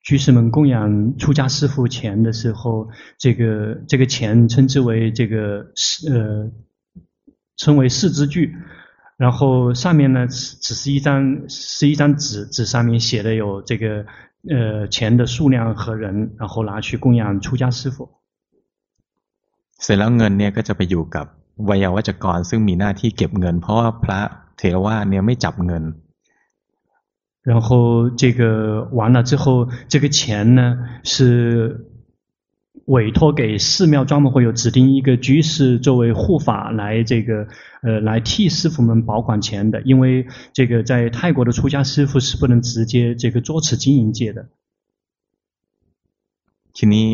[0.07, 3.43] 居士们供养出家师父钱的时候，这个
[3.91, 5.67] 这个钱称之为这个
[6.13, 6.51] 呃
[7.57, 8.55] 称为四字句，
[9.17, 14.07] 然后上面呢只是一张是一张纸，纸上面写的有这个。
[14.53, 18.11] 呃，钱的数量和人，然后拿去供养出家师父。
[19.83, 21.27] เสร็จแล้วเงินเนี่ยก็จะไปอยู่กับ
[21.69, 24.21] วัยวัจกรซึ่งมีหน้าที่เก็บเงินเพราะว่าพระ
[24.57, 25.85] เถรวาทเนี่ยไม่จับเงิน。
[27.51, 27.69] 然后
[28.21, 28.41] 这个
[28.99, 30.61] 完了之后，这个钱呢
[31.05, 31.89] 是。
[32.87, 37.47] 委托给寺庙专门会有指定一个居士作为护法来这个
[37.83, 44.47] 呃来替师父们保管钱的，因为这个在泰国的出家师父是不能直接这个作持经营戒的。
[46.75, 47.09] ทีนี้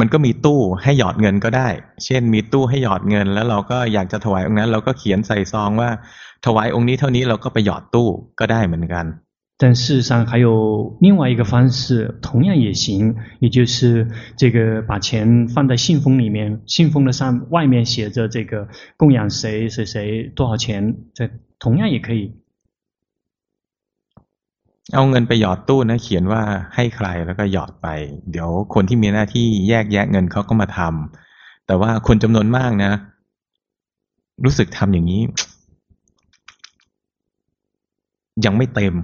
[0.00, 1.68] มันก็มีตู้ให้หยอดเงินก็ได้
[2.04, 5.90] เช่น มีตู้ให้หยอดเงิน แล้วเราก็อยากจะถวายองค์นั้น เราก็เขียนใส่ซองว่า
[6.46, 9.04] ถวายองค์นี้เท่านี้เราก็ไปหยอดตู้ก็ได้เหมือนกัน
[9.58, 22.32] 但事实上还有另外一个方式，同样也行，也就是这个把钱放在信封里面，信封的上外面写着这个供养谁谁谁多少钱，这同样也可以。
[24.92, 26.42] เอาเงินไปหยอดตู้นะเขียนว่า
[26.74, 27.86] ให้ใครแล้วก็หยอดไป
[28.30, 32.92] เดี๋ยวคนที่มีหน้าที่แยกแยะเงินเขาก็มาทำแต่ว่าคนจำนวนมากนะ
[34.44, 35.22] รู้สึกทำอย่างนี้
[38.44, 38.94] ยังไม่เต็ม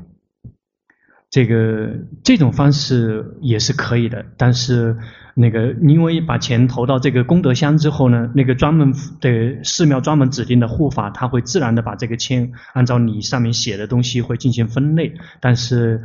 [1.35, 1.91] 这个
[2.25, 4.97] 这种方式也是可以的，但是
[5.35, 15.15] 那个因为把钱投到这个功德箱之后呢，那个专门的寺庙专门指定的护法，他会自然的把这个签按照你上面写的东西会进行分类。
[15.41, 16.03] 但是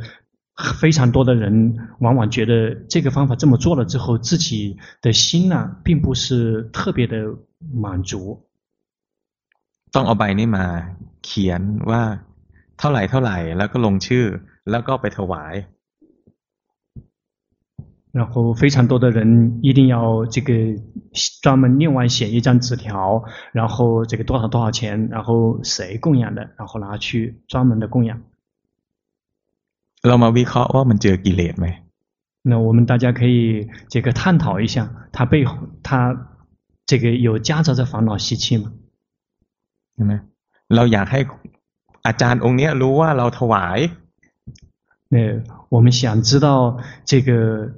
[0.80, 7.16] 非常多的人往往觉得这个方法这么做了之后，自己的心呢并不是特别的
[7.74, 8.46] 满足。
[9.92, 10.66] ต้องเอาใบนี้มา
[11.24, 12.02] เขียนว่า
[12.78, 14.24] เท่าไหร่เท่าไหร่แล้วก็ลงชื่อ
[14.70, 15.54] แล้วก็ไปถวาย
[18.18, 20.50] 然后非常多的人一定要这个
[21.42, 23.22] 专门另外写一张纸条，
[23.52, 28.22] 然后这个多少多少钱，然后谁供养的，然后拿去专门的供养。
[30.02, 31.66] เรามาวิเคราะห์ว่ามันเจอกิเลสไหม
[32.48, 36.16] 那我们大家可以这个探讨一下，它背后它
[36.86, 38.72] 这个有夹杂着烦恼习气吗？
[39.96, 40.20] 有没有？
[40.74, 41.20] เราอยากให้
[42.06, 43.78] อาจารย์องค์นี้รู้ว่าเราถวาย
[45.10, 47.72] 那我们想知道这个，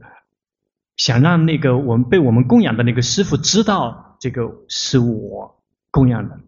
[0.97, 6.41] 想让那个我们被我们供养的那个师父知道这个是我供养的，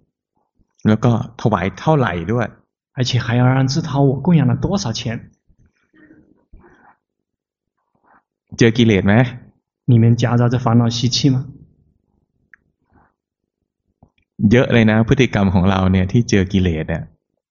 [0.85, 2.51] แล้วก็ถวายเท่าไหร่ด้วย，
[2.93, 5.31] 而且还要让知道我供养了多少钱。
[8.57, 9.15] เจอกิเลสไหม？
[9.87, 11.47] 里面夹杂着烦恼习气吗？
[14.51, 17.03] เยอะเลยนะพฤติกรรมของเราเนี่ยที่เจอกิเลสเนี่ย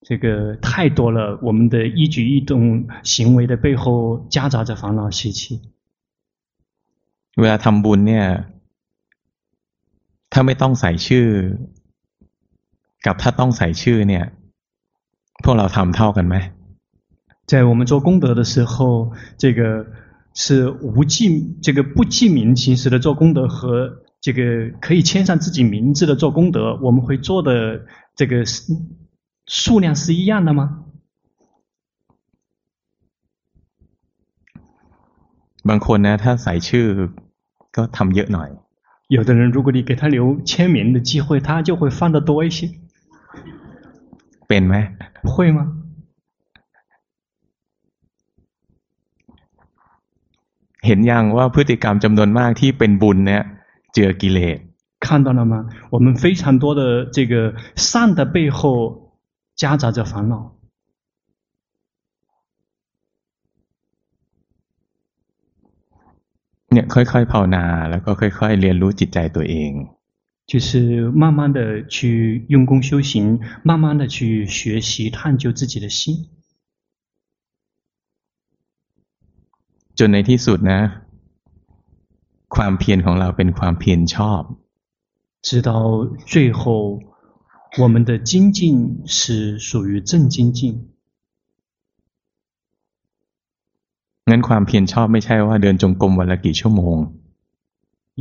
[0.03, 5.59] 这个太多了，我们的一举一动行为的背后夹杂着烦恼习气。
[7.35, 8.25] เวลาทำบุญเนี่ย
[10.31, 11.27] ถ้าไม่ต้องใส่ชื่อ
[13.05, 14.25] กับถ้าต้องใส่ชื่อเนี่ย
[15.43, 16.35] พวกเราทำเท่ากันไหม
[17.45, 19.85] 在我们做功德的时候，这个
[20.33, 27.85] 是无记，这个不记名形式的做功德和这个可以签上自己名字的做功德，我们会做的
[28.15, 28.63] 这个是。
[29.45, 30.85] 数量是一样的吗？
[35.69, 36.85] บางคน呢，他ใส่ชื่อ
[37.75, 38.49] ก็ทำเยอะหน่อย。
[39.15, 42.69] 有的人，如果你给他留签名的机会，他就会放得多一些。
[44.47, 44.75] เป็นไหม？
[45.23, 45.59] 会吗？
[50.85, 53.43] เห็นยังว่าพฤติกรรมจำนวนมากที่เป็นบุญเนี่ย
[53.93, 54.57] เจอกิเลส。
[55.05, 55.65] 看到了吗？
[55.91, 59.02] 我们非常多的这个善的背后。
[59.61, 60.33] 夹杂着烦恼，
[66.71, 69.71] เนี่ยค่อยๆภาวนาแล้วก็ค่อยๆเรียนรู้จิตใจตัวเอง
[70.51, 70.69] 就是
[71.21, 71.59] 慢慢的
[71.95, 71.97] 去
[72.53, 76.29] 用功修行，慢慢的去学习探究自己的心，
[79.97, 80.79] จนในที่สุดนะ
[82.55, 84.41] ความเพียรของเราเป็นความเพียรชอบ
[85.47, 85.71] 直到
[86.31, 86.63] 最后。
[87.77, 90.89] 我们的精进是属于正精进。
[94.29, 96.97] งั้นความเพียรชอบไม่ใช่ว่าเดินจงกรมวันละกี่ชั่วโมง。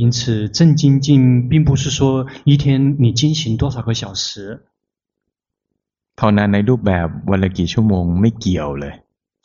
[0.01, 4.61] 因此，正精进并不是说一天你进行多少个小时。
[6.15, 8.93] ภาวนาในรูปแบบวันละกี่ชั่วโมงไม่เกี่ยวเลย。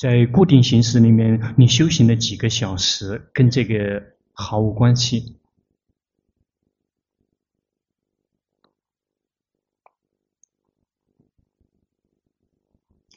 [0.03, 2.87] 在固定形式里面，你修行的几个小时
[3.33, 5.37] 跟这个毫无关系。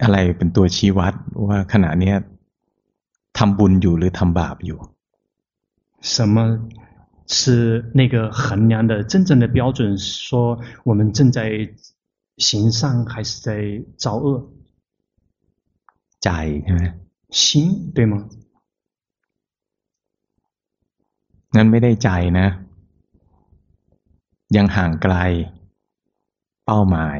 [0.04, 1.14] อะไรเป็นตัวชี้วัด
[1.48, 2.14] ว่าขณะนี้
[3.38, 4.80] ทำบุญอยู่หรือทำบาปอยู่
[6.14, 6.36] 什么
[7.36, 9.98] 是那个衡量的真正的标准？
[9.98, 11.40] 说我们正在
[12.38, 13.50] 行善还是在
[13.98, 14.28] 造恶？
[16.24, 16.30] ใจ
[16.64, 16.82] ใช่ไหม
[17.40, 18.14] 心对吗？
[21.56, 22.10] งั้นไม่ได้ใจ
[22.40, 22.48] นะ
[24.56, 25.16] ยังห่างไกล
[26.66, 27.20] เป้าหมาย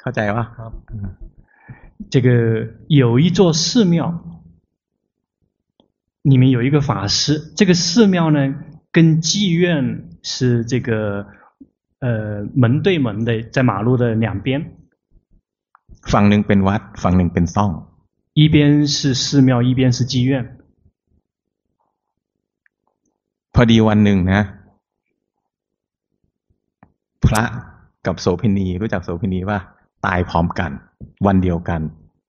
[0.00, 0.72] เข้าใจปะครับ
[2.12, 2.28] 这个
[2.88, 3.98] 有一座寺庙，
[6.22, 7.52] 里面有一个法师。
[7.56, 8.38] 这个寺庙呢，
[8.90, 11.26] 跟妓院是这个
[12.00, 14.76] 呃门对门的，在马路的两边。
[16.12, 17.70] ฝั่งหนึ่งเป็นวัดฝั่งหนึ่งเป็นซ่อง
[18.34, 20.32] 一边是寺庙，一边是妓院。
[23.54, 24.40] พอดีวันหนึ่งนะ
[27.24, 27.42] พระ
[28.06, 29.58] กับโสเภณีรู้จักโสเภณีป่ะ
[30.06, 30.70] ตายพร้อมกัน
[31.26, 31.80] วันเดียวกัน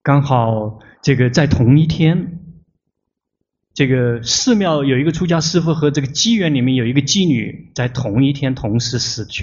[0.08, 0.30] 刚好
[1.06, 1.96] 这个在同一天，
[3.78, 9.38] 这个寺庙有一个出家师父和这个妓院里面有一个妓女在同一天同时死去。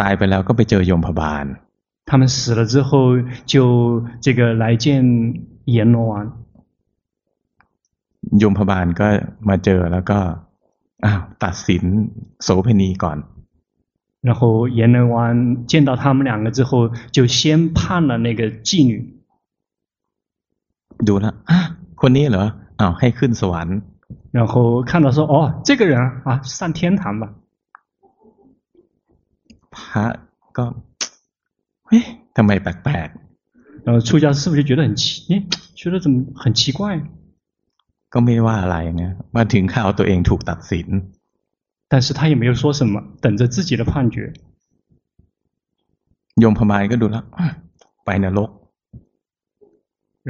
[0.00, 1.46] ตายไปแล้วก็ไปเจอยมพบาล
[2.08, 2.90] 他们死了之后
[3.52, 4.84] 就这个来见
[5.76, 6.12] 阎罗王。
[8.42, 9.08] ยมพบาลก็
[9.48, 10.18] มาเจอแล้วก็
[11.04, 11.84] อ้าวตัดสิน
[12.42, 13.18] โสเภณีก่อน
[14.26, 19.18] 然后阎罗王见到他们两个之后，就先判了那个妓女。
[21.06, 21.34] ดูแล้ว
[22.00, 22.44] คนนี้เหรอ
[22.80, 23.76] อ้าวให้ขึ้นสวรรค์
[24.36, 24.52] 然后
[24.90, 25.34] 看到说哦，
[25.66, 25.94] 这个人
[26.24, 27.24] 啊，上天堂吧。
[29.74, 30.04] พระ
[30.56, 30.64] ก็
[31.86, 32.02] เฮ้ย
[32.36, 35.32] ทำไมแปลกๆ然后出家师父就觉得很奇，诶，
[35.74, 36.80] 觉得怎么很奇怪？
[38.12, 39.04] ก็ไม่ว่าอะไรไง
[39.36, 40.88] มาถึงข่าวตัวเองถูกตัดสิน
[41.88, 44.32] 但是他也没有说什么，等着自己的判决。
[46.40, 47.24] โยมพมายก็ดูแล้ว
[48.04, 48.50] ไปนรก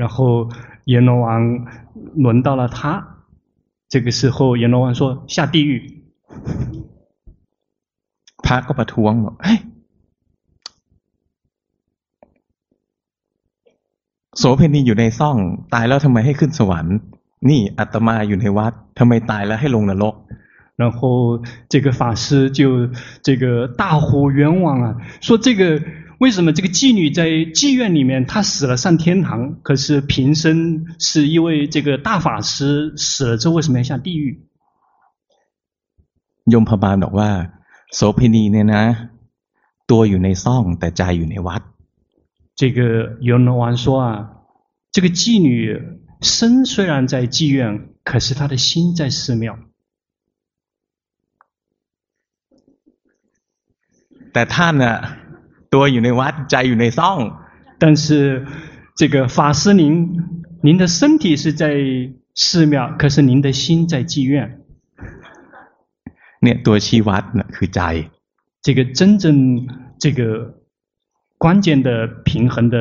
[0.00, 0.16] 然后
[0.92, 1.26] 阎罗王
[2.24, 2.80] 轮到了他，
[3.92, 5.72] 这个时候阎罗王说下地狱。
[8.44, 9.58] พระก็ประท้วงบอกเฮ้ย
[14.38, 15.36] โสเพณีอยู่ในซ่อง
[15.74, 16.96] ตายแล้วทำไมให้ขึ้นสวรรค์
[17.48, 20.14] นี่อาตมาอยู่ในวัดทำไมตายแล้วให้ลงนรก
[20.76, 22.88] 然后这个法师就
[23.22, 25.82] 这个大呼冤枉啊，说这个
[26.18, 34.40] 为什么这个妓女在妓院里面她死了上天堂，可是平生是一位这个大法师死了之后为什么要下地狱？
[36.46, 37.30] โยมพบาลบอกว่า
[37.94, 38.84] โสเภณีเนี่ยนะ
[39.90, 41.62] ตัวอยู่ในซ่องแต่ใจอยู่ในวัด。
[42.56, 44.06] 这个阎罗王说啊，
[44.90, 45.80] 这个妓女
[46.20, 49.58] 身虽然在妓院，可是她的心在寺庙。
[54.36, 54.96] แต่ท่านน่ะ
[55.74, 57.18] ตัวอยู่ในวัดใจอยู่ในซ่อง
[57.82, 58.04] 但是
[59.00, 59.82] 这个法师您
[60.66, 61.64] 您的身体是在
[62.34, 64.34] 寺庙可是您的心在妓院
[66.42, 67.80] เนี่ยตัวชี้วัดน่ะคือใจ
[68.64, 69.24] 这个真正
[70.02, 70.20] 这个
[71.42, 71.88] 关键的
[72.28, 72.76] 平衡的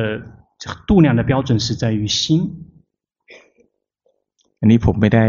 [0.86, 2.18] 度量的标准是在于心
[4.60, 5.26] อันนี้ผมไม่ได้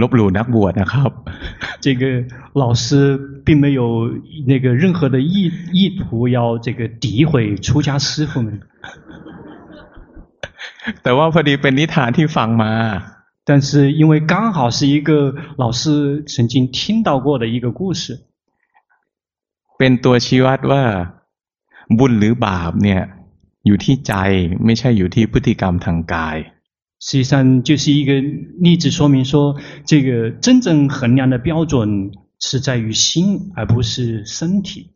[0.00, 1.10] ลบหลู่นักบวชนะครับ
[1.84, 2.02] 这个
[2.62, 2.84] 老师
[3.46, 3.82] 并没有
[4.46, 8.48] 那个任何的意意图要这个诋毁出家师父们。
[11.02, 12.72] แต่ว่าพอดีเป็นนิทานที่ฟังมา
[13.48, 15.10] 但是因为刚好是一个
[15.56, 18.02] 老师曾经听到过的一个故事。
[19.78, 20.84] เป็นตัวชี้วัดว่า
[21.98, 23.02] บุญหรือบาปเนี่ย
[23.66, 24.14] อยู่ที่ใจ
[24.64, 26.36] ไม่ใช่อยู่ที่พฤติกรรมทางกาย
[27.04, 28.20] 实际上就是一个
[28.60, 34.90] 例子，说明说，这个真正衡量的标准是在于心，而不是身体。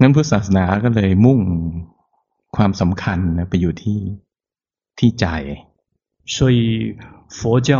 [0.00, 1.40] งั้นพุทธศาสนาก็เลยมุ่ง
[2.56, 4.00] ความสำคัญไปอยู่ที่
[4.98, 5.26] ที่ใจ。
[6.34, 6.96] 所以
[7.28, 7.70] 佛教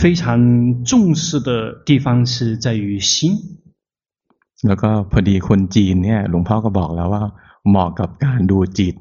[0.00, 1.50] 非常重视的
[1.84, 3.10] 地方是在于心。
[4.66, 7.24] แล้วก็พอดีคนจีนเนี่ยหลวงพ่อก็บอกแล้วว่า
[7.68, 8.94] เหมาะกับการดูจิต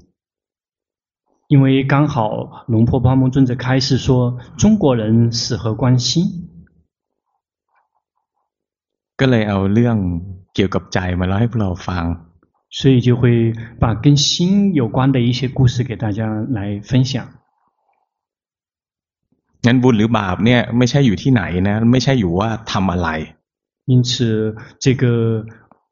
[1.51, 2.15] 因为刚好
[2.73, 6.07] 龙婆巴蒙尊者开示说中国人适合观心
[9.19, 9.97] ก็เลยเอาเรื่อง
[10.53, 12.05] เกี่ยวกับใจมาเล่าให้พวกเราฟัง
[12.77, 16.19] 所以就会把跟心有关的一些故事给大家
[16.57, 17.13] 来分享
[19.65, 23.09] งั้นบุญหรือบาปเนี่ยไม่ใช่อยู่ที่ไหนนะไม่ใช่อยู่ว่าทำอะไร
[23.91, 24.11] 因此
[24.83, 25.03] 这个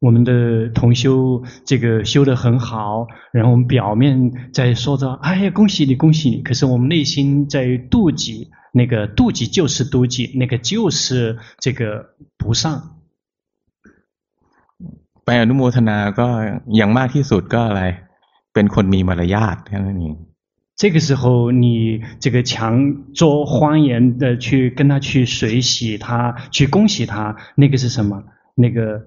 [0.00, 8.50] 我们的同修这个修得很好，然后我们表面在说着“哎呀，恭喜你，恭喜你”，可是我们内心在妒忌。
[8.76, 12.82] 那个妒忌就是妒忌，那个就是这个不善。
[15.24, 16.28] ป ไปอนุโมทนาก็
[16.76, 17.82] อย่างมากที่สุดก็อะไร
[18.54, 20.16] เป็นคนมีมารยาทแค่นั้นเอง
[20.80, 28.24] 这个时候，你这个强作欢颜的去跟他去随喜他，去恭喜他，那个是什么？
[28.56, 29.06] 那个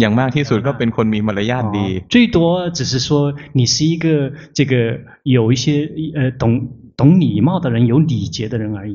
[0.00, 1.86] อย่างมากที่สุดก็เป็นคนมีมารยาทดี。
[2.14, 2.36] 最多
[2.76, 3.08] 只是说
[3.58, 4.06] 你是一个
[4.56, 4.72] 这个
[5.22, 5.66] 有一些
[6.16, 6.42] 呃懂
[6.96, 8.94] 懂礼貌的人，有礼节的人而已。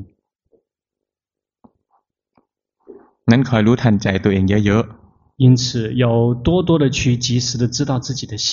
[3.32, 5.43] นั้นคอยรู้ทันใจตัวเองเยอะๆ。
[5.43, 6.06] 因此，要
[6.47, 8.47] 多多的去及时的知道自己的心。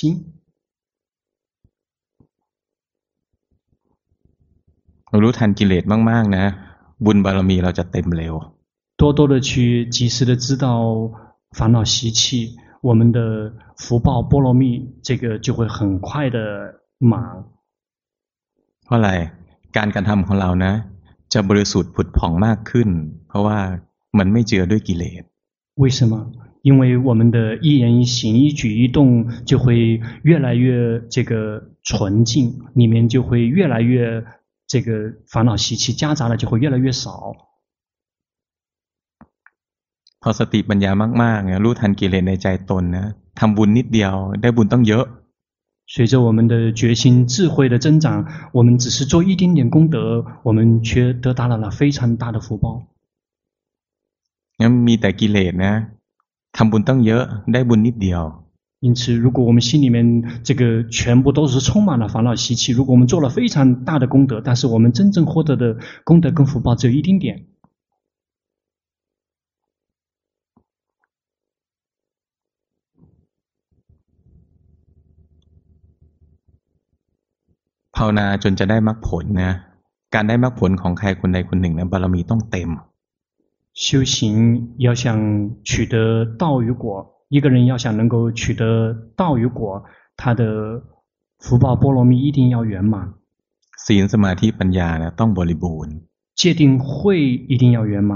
[5.23, 6.45] รู้ทันกิเลสมากๆนะ
[7.05, 8.35] บุญบารมีเราจะเต็มเร็ว
[9.01, 10.67] 多多的去及时的知道
[11.59, 14.63] 烦恼习气，我们的福报波罗蜜
[15.03, 16.39] 这个就会很快的
[16.99, 17.45] 满。
[18.85, 19.11] เพราะอะไร
[19.77, 20.73] การกระทำของเรานะ
[21.33, 22.89] จะบริสุทธิ์ผุดผ่องมากขึ้น
[23.29, 23.59] เพราะว่า
[24.19, 25.23] มันไม่เจือด้วยกิเลส
[25.83, 26.13] 为什么？
[26.63, 28.99] 因为我们的一言一行、一举一动
[29.45, 31.33] 就会越来越这个
[31.83, 34.25] 纯净，里面就会越来越。
[34.71, 37.33] 这个烦恼习气夹杂了，就会越来越少。
[40.23, 40.91] พอสติปัญญา
[41.23, 43.07] มากๆเนี่ยรู้ทันกิเลสในใจตนนะ
[43.39, 45.05] ทำบุญนิดเดียวได้บุญต้องเยอะ。
[45.95, 52.67] 随着我们的决心智慧的增长，我们只是做一点点功德，我们却得到了了非常大的福报。
[54.61, 55.75] งั้นมีแต่กิเลสนะ
[56.57, 58.25] ทำบุญต้องเยอะได้บุญนิดเดียว。
[58.81, 67.47] 因此，如果我们心里面这个全部都是充满了烦恼习气，如果我们做了非常大的功德，但是我们真正获得的功德跟福报只有一丁点。
[77.97, 79.53] ภาวนาจนจะได้มรรคผลนะ
[80.15, 82.71] การได้มรรคผลของใครคนใดคนหนึ่งนะบารมีต้องเต็ม
[83.87, 84.17] 修行
[84.87, 85.05] 要想
[85.69, 85.95] 取得
[86.43, 86.85] 道与果。
[87.29, 88.65] 一个人要想能够取得
[89.15, 89.85] 道与果，
[90.17, 90.83] 他的
[91.39, 93.15] 福报波罗蜜一定要圆满。
[93.85, 96.01] ศีลสมาธิปัญญา呢ต้องบริบูรณ์。
[96.41, 96.89] 戒定慧
[97.51, 98.13] 一定要圆满。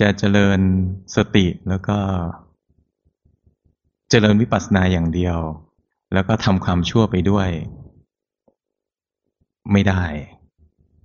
[0.00, 0.60] จะเจริญ
[1.14, 1.98] สติแล้วก็
[4.10, 5.38] เจริญวิปัสสนาอย่างเดียว
[6.14, 7.48] แล้วก็ทำความชั่วไปด้วย
[9.72, 10.04] ไม่ได้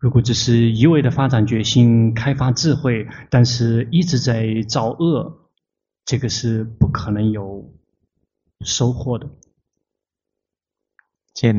[0.03, 0.43] 如果只是
[0.79, 5.01] 一味的发展决心、开发智慧，但是一直在造恶，
[6.05, 7.39] 这个是不可能有
[8.61, 9.27] 收获的。
[11.37, 11.57] เช่น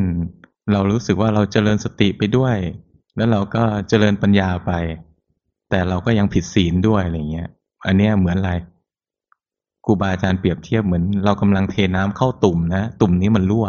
[0.73, 2.57] เรารู้สึกว่าเราเจริญสติไปด้วย
[3.17, 4.73] แล้วเราก็เจริญปัญญาไป
[5.71, 7.49] แต่เราก็ยังผิดศีลด้วยอะไรเงี้ย
[7.87, 8.53] อันนี้เหมือนอะไร
[9.85, 13.67] ครูบาอาจารย์เปรียบเทียบเหมือนเรากำลังเทน้ำเข้าตุ่มนะ ตุ่มนี้มันรั่ว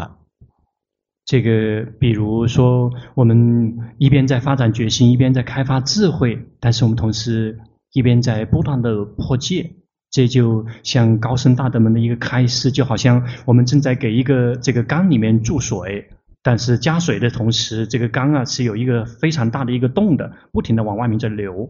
[1.32, 7.60] 这个，比如说，我们一边在发展决心，一边在开发智慧，但是我们同时
[7.94, 9.76] 一边在不断的破戒，
[10.10, 16.10] 这就像高僧大德们的一个开示，就好像我们正在给一个这个缸里面注水，
[16.42, 21.70] 但是加水的同时，这个缸啊是有一个非常大的一个洞的，不停的往外面在流。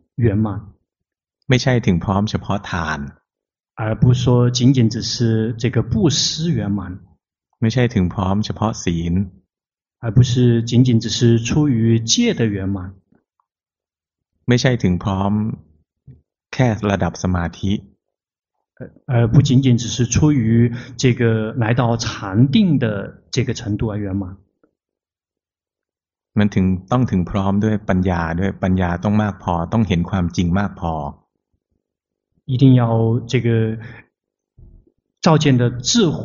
[0.16, 0.46] 圆满。
[1.48, 2.98] ไม่ใช่ถึงพร้อมเฉพาะทาน，
[3.74, 7.00] 而不是说仅仅只是这个布施圆满。
[7.60, 9.14] ไม่ใช่ถึงพร้อมเฉพาะศีล
[9.98, 12.94] 而不是仅仅只是出于戒的圆满
[14.48, 15.32] ไม่ใช่ถึงพร้อม
[16.54, 17.72] แค่ระดับสมาธิ
[19.06, 24.36] 而不仅仅只是出于这个来到禅定的这个程度而圆满
[26.38, 30.92] มันถึงต้องถึงพร้อมด้วยปัญญาด้วยปัญญาต้องมากพอต้องเห็นความจริงมากพอ
[32.50, 32.82] 一定要
[33.32, 33.48] 这个
[35.24, 36.16] 照见的智慧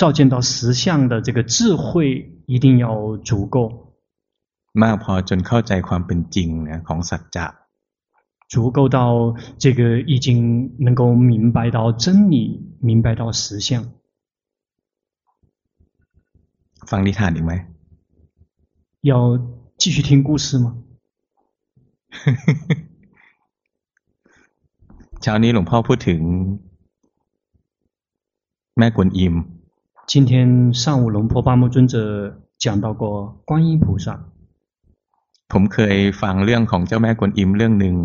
[0.00, 1.86] 照见到实相的这个智慧
[2.46, 3.56] 一定要足够，
[4.82, 6.48] มากพอจนเข้าใจความเป็นจริง
[6.88, 7.46] ของสัจจะ，
[8.48, 8.98] 足够到
[9.58, 12.34] 这个已经能够明白到真理，
[12.80, 13.84] 明白到实相。
[16.90, 17.52] ฟังนิทานอีกไหม？
[19.02, 19.38] 要
[19.76, 20.66] 继续听故事吗？
[25.22, 26.20] เช้านี้หลวงพ่อพูดถึง
[28.78, 29.34] แม่กวนอิม。
[30.06, 31.96] 今天上午，龙婆巴木尊者
[32.58, 34.06] 讲到过观音菩萨。
[35.48, 37.96] ผมเคยฟังเรื่องของเจ้าแม่กวนอิมเรื่องหนึ่ง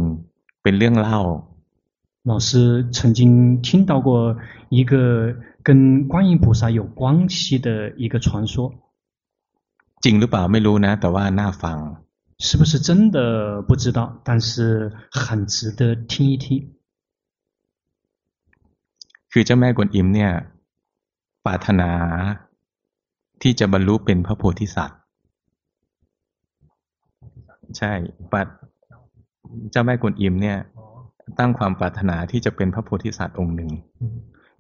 [0.64, 1.20] เป็นเรื่องเล่า
[2.24, 4.38] 老师曾经听到过
[4.70, 8.72] 一个跟观音菩萨有关系的一个传说。
[10.04, 11.78] จริงหรือเปล่าไม่รู้นะแต่ว่าน่าฟัง
[12.46, 13.18] 是不是真的
[13.68, 16.48] 不知道，但是很值得听一听。
[19.32, 20.32] คือเจ้าแม่กวนอิมเนี่ย
[21.46, 21.90] ปรารถนา
[23.42, 25.00] ที่จะบรรลุเป็นพระโพธิสัตว์
[27.78, 27.92] ใช่
[28.32, 28.48] ปัด
[29.72, 30.58] เจ้าแม่กวนอิมเนี่ย
[31.40, 33.72] ตั้งความปรารถนาที่จะเป็นพระโพธิสัตว์องค์หนึ่ง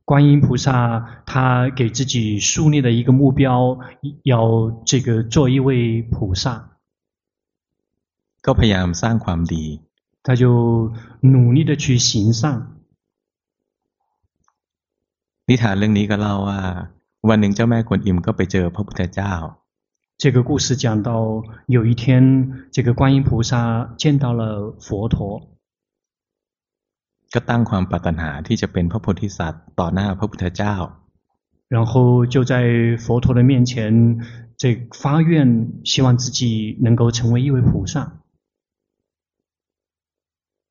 [0.05, 3.79] 观音菩萨，他给自己树立了一个目标，
[4.23, 6.69] 要这个做一位菩萨。
[8.41, 9.82] ก็พยายามสร้างความดี
[10.23, 12.41] 他就努力的去行善。
[15.47, 16.59] นิทานเรื่องนี้ก็เล่าว่า
[17.29, 19.34] วันหนึ่งเจ้าแม่กวนอิมก็ไปเจอพระพุทธเจ้า
[20.23, 25.41] 这个故事讲到，有一天，这个观音菩萨见到了佛陀，
[27.34, 30.75] ก็ตั้งความปรารถนาที่จะเป็นพระโพธิสัตว์ต่อหน้าพระพุทธเจ้า
[31.75, 31.93] 然后
[32.34, 32.53] 就在
[33.03, 33.71] 佛陀的面前，
[34.61, 34.63] 这
[35.01, 35.32] 发愿，
[35.86, 37.93] 希望自己能够成为一位菩萨。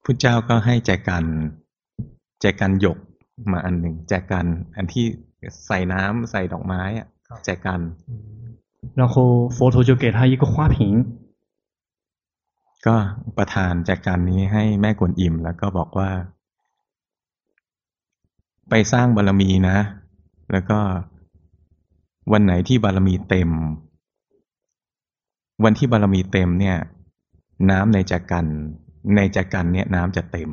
[0.05, 1.25] พุทธเจ้าก็ให้แจกัน
[2.41, 2.99] แจกันหยก
[3.51, 4.47] มาอันหนึ่งแจกัน
[4.77, 5.07] อันที่
[5.67, 7.07] ใส่น้ำใส่ดอกไม้อะ
[7.45, 7.81] แจกัน
[8.99, 9.15] 然后
[9.57, 10.77] 佛陀就给他一个花瓶，
[12.87, 12.97] ก็
[13.37, 16.11] ประทานจากการนี้ให้แม่กวนอิมแล้วก็บอกว่า
[18.71, 19.77] ไปสร้างบารมีนะ
[20.53, 20.79] แล้วก็
[22.33, 23.51] วันไหนที่บารมีเต็ม
[25.65, 26.77] วันที่บารมีเต็มเนี่ย
[27.71, 28.47] น้ำในจากกัน
[29.17, 30.51] ในจากกันเนี่ยน้ำจะเต็ม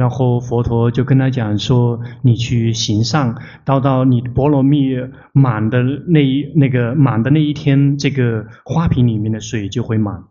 [0.00, 0.16] 然后
[0.46, 4.94] 佛陀就跟他讲说：“你去行善，到到你波罗蜜
[5.32, 10.22] 满的那一那个满的那一天，这个花瓶里面的水就会满。”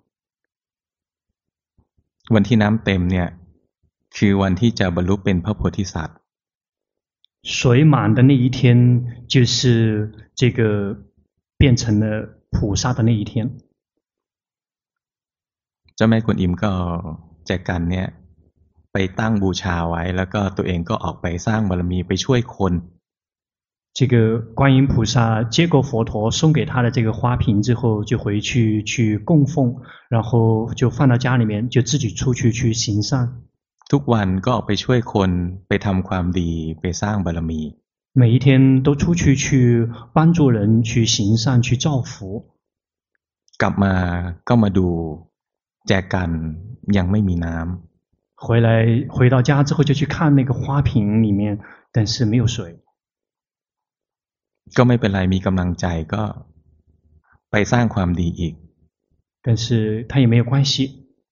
[2.34, 3.28] วันที่น้ำเต็มเนี่ย
[4.16, 6.18] คือวันที่จะบรรลุเป็นพระโพธิสัตว์
[7.44, 10.98] 水满的那一天，就是这个
[11.58, 13.58] 变成了菩萨的那一天。
[15.96, 16.74] เจ้าแม่กวนอิมก็
[17.46, 18.08] แจกันเนี่ย
[18.92, 22.74] ไปตั้งบูชาไว้แล้วก็ตัวเองก็ออกไปสร้างบารมีไปช่วยคน
[24.00, 33.42] 这个观音菩萨接过佛陀送给他的这个花瓶之后，就回去去供奉，然后就放到家里面，就自己出去去行善。
[33.92, 35.32] ทุกวันก็ออกไปช่วยคน
[35.68, 37.62] ไปทำความดีไปสร้างบารมี
[38.22, 38.48] 每一天
[38.86, 39.46] 都出去去
[40.16, 40.58] 帮助人
[40.90, 42.12] 去行善去造福。
[43.62, 43.94] กลับมา
[44.48, 44.88] ก็มาดู
[45.88, 46.32] แจกัน
[46.98, 48.70] ยังไม่มีน้ำ回来
[49.16, 51.60] 回到家之后就去看那个花瓶里面，
[51.92, 52.58] 但是没有水。
[54.78, 56.24] ก็ไม่เป็นไรมีกำลังใจก็
[57.52, 58.54] ไปสร้างความดีอีก。
[59.46, 60.74] 但是他也没有关系，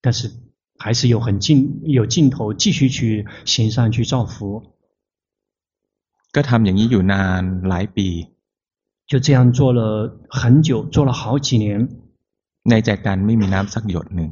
[0.02, 0.32] 但是
[0.80, 4.74] 还是有很劲有劲头继续去行善去造福。
[6.36, 8.10] ก็ทำอย่างนี้อยู่นานหลายปี。
[9.08, 9.80] 就这样做了
[10.30, 11.66] 很久，做了好几年。
[12.70, 14.30] ในใจกันไม่มีน้ำสักหยดหนึ่ง。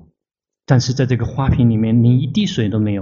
[0.65, 3.01] 但是在这个花瓶里面，连一滴水都没有。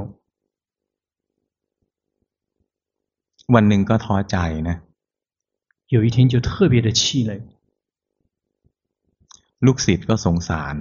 [3.54, 4.76] วันหนึ่งก็ท้อใจนะ
[5.88, 7.42] 有一天就特别的气馁。
[9.66, 10.76] ลูกศิษย์ก็สงสาร。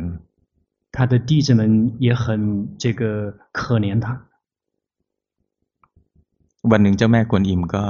[0.95, 4.27] 他的弟子们也很这个可怜他。
[6.71, 7.85] วันหนึ่งเจ้าแม่กวนอิมก็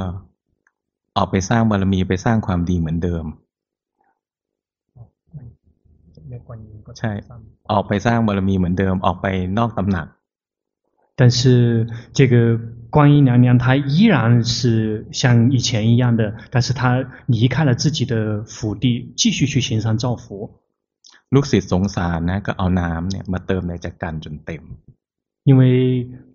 [1.17, 3.25] ออกไปสร้างบารมีไปสร้างความดีเหมือนเดิม
[6.99, 7.13] ใช่
[7.73, 9.27] ออกไปสร้างบารมีเหมือนเดิมออกไป
[9.59, 10.07] นอกตำหนัก
[11.19, 12.35] 但是这个
[12.89, 20.61] 观音娘娘她依然是像以前一样的，但是她离开了自己的府邸，继续去行善造福。
[21.35, 24.63] ลูกศิษย์สงสารนะก็เอาน้ำเนี่ยมาเติมในจักรันจนเต็ม。
[25.49, 25.63] 因为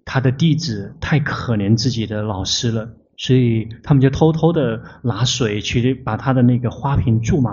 [0.09, 0.65] 他的弟子
[1.05, 2.79] 太可怜自己的老师了，
[3.23, 4.59] 所以他们就偷偷的
[5.03, 7.49] 拿水去把他的那个花瓶注满。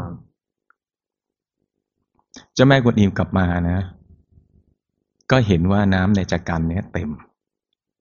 [2.54, 3.78] เจ้าแม่กุนอิมกลับมานะ
[5.30, 7.10] ก็เห็นว่าน้ำในจักรันเนี่ยเต็ม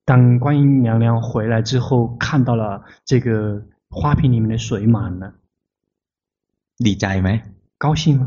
[0.10, 2.64] 当观音娘娘回来之后，看到了
[3.06, 3.28] 这个
[3.90, 5.26] 花瓶里面的水满了，
[6.86, 7.30] ดีใจไหม
[7.84, 8.24] 高兴吗？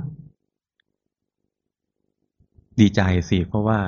[2.81, 3.79] ดีใจสิเพราะว่า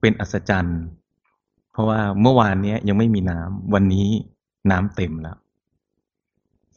[0.00, 0.80] เป็นอัศจรรย์
[1.72, 4.08] เพราะว่าเมื่อวานนี้ยังไม่มีน้ำวันนี้
[4.70, 5.36] น้ำเต็มแล้ว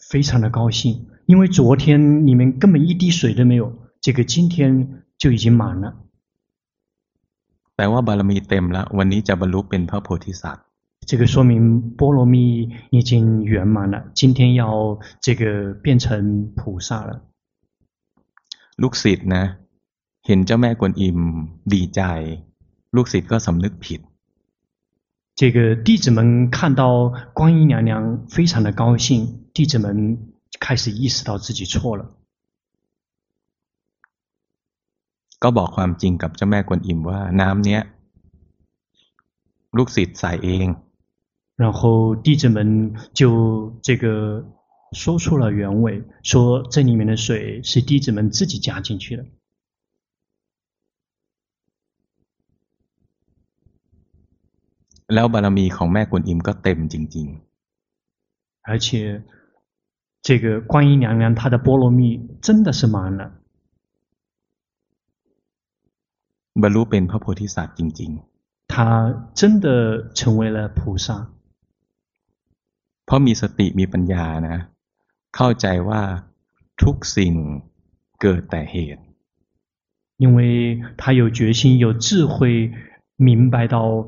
[0.09, 0.79] 非常的高兴，
[1.31, 3.63] 因为昨天里面根本一滴水都没有。
[4.01, 5.85] 这个今天就已经满了。
[7.75, 10.65] แปลว่าบารมีเต็มแล้ว วันนี้จะบรรลุเป็นพระโพธิสัตว์
[11.09, 11.51] 这个说明
[11.99, 17.21] 波罗蜜已经圆满了，今天要这个变成菩萨了。
[18.81, 19.43] ลูกศิษย์นะ
[20.25, 21.19] เห็นเจ้าแม่กวนอิม
[21.73, 22.01] ดีใจ
[22.95, 24.01] ลูกศิษย์ก็สำนึกผิด
[25.39, 29.85] 这个弟子们看到观音娘娘非常的高兴，弟子们
[30.59, 32.01] 开始意识到自己错了。
[35.43, 37.81] ก็บอกความจริงกับเจ้าแม่กวนอิมว่าน้ำเนี้ย
[39.77, 40.67] ลูกศิษย์ใส่เอง
[41.61, 42.57] 然后弟子们
[43.13, 44.45] 就这个
[44.93, 49.25] 说出了原委，说这里面的水是弟子们自己加进去的。
[55.13, 58.87] แล้วบารมีของแม่กวนอิมก็เต็มจริงๆ而且
[60.27, 62.01] 这个观音娘娘她的波罗蜜
[62.45, 63.21] 真的是满了
[66.61, 68.75] บรรลุเป็นพระโพธิสัตว์จริงๆ她
[69.39, 69.67] 真的
[70.17, 71.07] 成为了菩萨
[73.05, 74.57] เพราะมีสติมีปัญญานะ
[75.35, 76.01] เข้าใจว่า
[76.83, 77.33] ทุกสิ่ง
[78.21, 79.03] เกิดแต่เหตุ
[80.23, 80.39] 因为
[80.99, 82.71] 她有决心有智慧
[83.27, 84.07] 明白到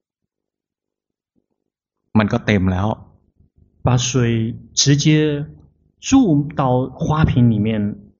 [2.18, 2.88] มันก็เต็มแล้ว
[3.86, 4.08] 把水
[4.80, 5.46] 直接
[6.08, 6.10] 注
[6.60, 6.62] 到
[7.02, 7.68] 花瓶里面，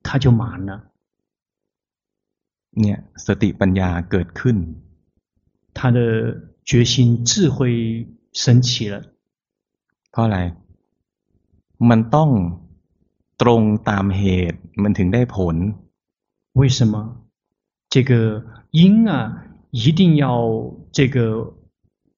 [0.07, 0.71] 它就满了。
[2.81, 4.57] เนี่ยสติปัญญาเกิดขึ้น
[5.79, 5.99] 他的
[6.69, 7.59] 决心智慧
[8.33, 8.95] 升起了。
[10.11, 10.39] เพราะอะไร
[11.89, 12.31] มันต้อง
[13.43, 14.23] ตรงตามเห
[14.53, 15.57] ตุมันถึงได้ผล
[16.61, 16.95] 为什么
[17.93, 18.13] 这个
[18.71, 19.13] 因啊
[19.71, 20.27] 一定要
[20.93, 21.17] 这个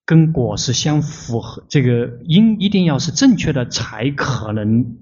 [0.05, 4.97] 跟果是相符合，这个因一定要是正确的，才可能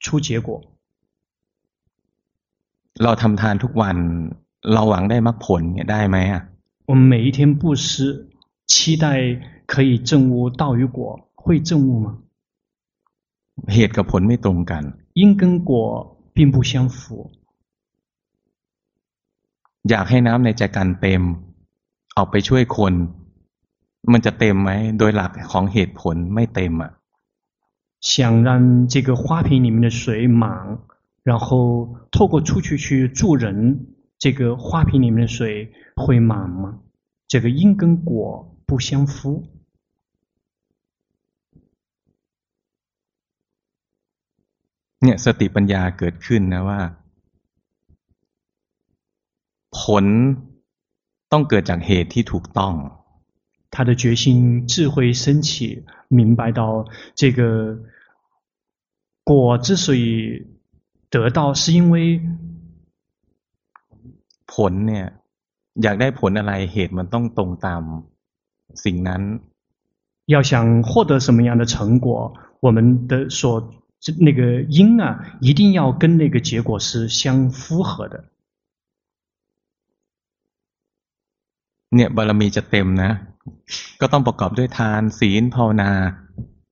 [0.00, 0.62] 出结果。
[2.94, 3.96] เราทำทานทุกวัน
[4.72, 6.42] เราหวังได้มรรคผลเนี่ยได้ไหมอ่ะ
[6.86, 8.28] 我们每一天布施，
[8.66, 9.06] 期待
[9.66, 12.06] 可以证悟道与果，会证悟吗？
[13.74, 14.82] เหตุกับผลไม่ตรงกัน
[15.20, 15.70] 因跟果
[16.34, 17.30] 并不相符。
[19.90, 21.22] อยากให้น้ำในใจกันเต็ม
[22.16, 22.92] ออกไปช่วยคน
[24.12, 26.92] มันจะเต็มไหมโดยหลักของเหตุผลไม่เต็มอ่ะ
[28.00, 30.44] 想让这个花瓶里面的水满，
[31.24, 31.48] 然后
[32.14, 33.46] 透过出去去助人，
[34.18, 36.80] 这个花瓶里面的水会满吗？
[37.26, 39.42] 这个因跟果不相符。
[45.02, 46.80] เนี่ยสติปัญญาเกิดขึ้นนะว่า
[49.78, 50.04] ผล
[51.32, 52.74] ต้องเกิดจากเหตุที่ถูกต้อง
[53.70, 57.78] 他的决心、智慧升起，明白到这个
[59.24, 60.46] 果之所以
[61.10, 62.22] 得到，是因为
[64.46, 65.06] ผลเนี่ย
[65.82, 67.82] อยากได้ผลอะไรเหตุมันต้องตรงตาม
[68.84, 69.22] สิ่งนั้น
[70.26, 73.72] 要想获得什么样的成果，我们的所
[74.18, 78.24] 那个因啊，一定要跟那个结果是相符合的。
[81.94, 83.29] เนี่ยบารมีจะเต็มนะ
[84.00, 85.90] ก็ต้องประกอบด้วยทานศีลภาวนา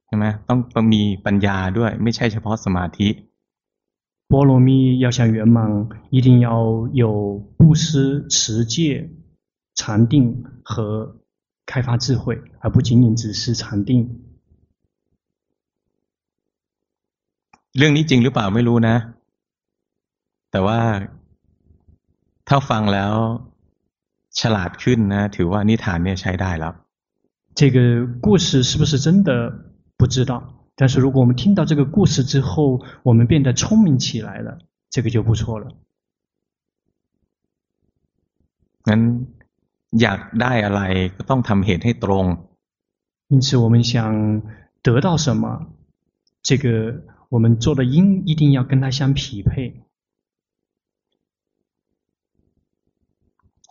[0.06, 3.08] ใช่ไหมต้องมีปัญญาด้วย ไม่ใช่เฉพาะสมาธิ
[4.32, 5.58] 波罗蜜要想圆满，
[6.10, 6.48] 一定要
[7.02, 7.04] 有
[7.58, 8.74] 布施、持戒、
[9.74, 10.72] 禅定和
[11.66, 13.90] 开发智慧，而不仅仅只是禅定。
[17.76, 18.96] เรื่องนี้จริงหรือเปล่าไม่รู้นะ
[20.50, 20.80] แต่ว่า
[22.48, 23.12] ถ้าฟังแล้ว
[24.40, 26.72] ฉลาดขึ้นนะถือว่านิทานเนี่ยใช้ได้แล้ว
[27.58, 27.78] 这个
[28.26, 29.28] 故事是不是真的
[29.96, 30.32] 不知道，
[30.74, 34.58] 但是如果我们听到这个故事之后，我们变得聪明起来了，
[34.90, 35.66] 这个就不错了。
[38.88, 39.00] งั้น
[40.00, 40.80] อยากได้อะไร
[41.16, 42.26] ก็ต้องทำเหตุให้ตรง
[43.28, 44.42] 因此，我们想
[44.82, 45.44] 得到什么，
[46.42, 46.66] 这个
[47.28, 49.84] 我们做的因一定要跟它相匹配。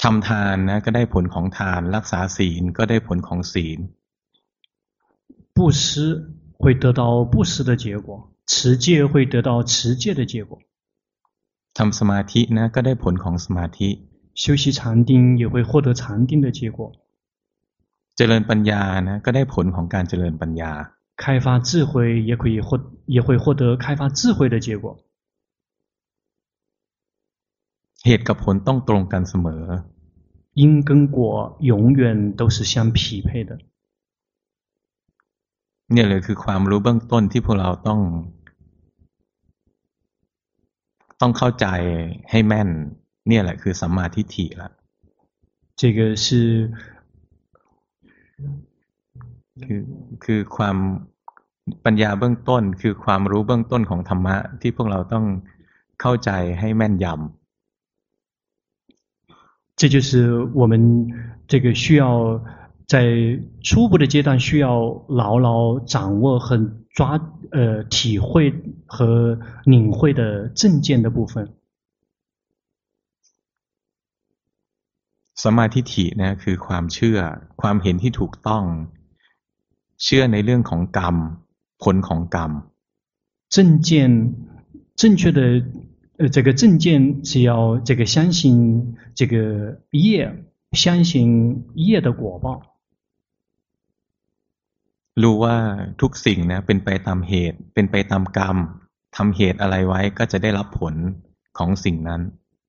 [0.04, 3.80] ทำทานนะก็ได้ผลของทาน รักษาศีลก็ได้ผลของศีล
[5.56, 5.82] 布施
[6.62, 8.08] 会得到布施的结果，
[8.48, 10.60] 持戒会得到持戒的结果。
[11.78, 13.90] ทำสมาธินะก็ได้ผลของสมาธิ
[14.36, 16.92] 修习禅定也会获得禅定的结果。
[18.16, 20.72] เจริญปัญญานะก็ได้ผลของการเจริญปัญญา
[21.16, 24.98] 开发智慧也可以获也会获得开发智慧的结果。
[28.06, 29.64] เหตุกับผลต้องตรงกันเสมอ
[30.62, 33.52] 因跟果永远都是相匹配的。
[35.92, 38.00] เนี่ยเลยคือความรู้เบื้องต้นที่พวกเราต้อง
[41.22, 41.68] ต้องเข้าใจ
[42.30, 42.70] ให้แม่น
[43.28, 44.70] เนี่ยแหละคือสัมมาทิฏฐิละ
[45.80, 46.26] 这个是
[49.64, 49.82] คือ
[50.24, 50.78] คือความ
[51.86, 55.26] ปัญญาเบื้องต้น คือความรู้เบื้องต้นของธรรมะ ที่พวกเราต้อง
[56.02, 57.37] เข้าใจให้แม่นยำ
[59.78, 61.08] 这就是我们
[61.48, 62.44] 这个需要
[62.88, 66.58] 在初步的阶段需要牢牢掌握和
[66.92, 67.20] 抓
[67.52, 68.54] 呃体会
[68.86, 71.54] 和领会的正见的部分。
[75.36, 77.18] สัมมาทิฏฐินะคือความเชื่อ
[77.62, 78.64] ความเห็นที่ถูกต้อง
[80.04, 81.16] เชื่อในเรื่องของกรรม
[81.84, 82.52] ผลของกรรม
[83.54, 83.90] 正见
[84.96, 85.40] 正确的。
[86.18, 92.46] 呃，这个正见是要这个相信这个业，相信业的果报。
[95.16, 95.58] รู้ว่า
[96.02, 98.58] ทุกสิ่งนะเป็นไปตามเหตุ เป็นไปตามกรรม
[99.16, 100.96] ทำเหตุอะไรไว้ก็จะได้รับผล
[101.58, 102.22] ของสิ่งนั้น。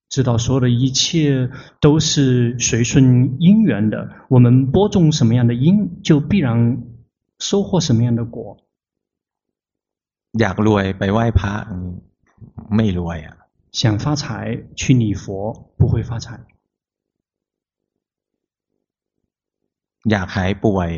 [0.08, 1.50] 知道所有的一切
[1.80, 6.84] 都是随顺因缘的，我们播种什么样的因，就必然
[7.38, 8.58] 收获什么样的果。
[10.38, 11.52] อยากรวยไปไหว้พระ
[12.76, 13.37] ไม่รวย啊。
[13.72, 16.26] 想发财去礼佛不会发财。
[20.10, 20.90] อยากหายป่วย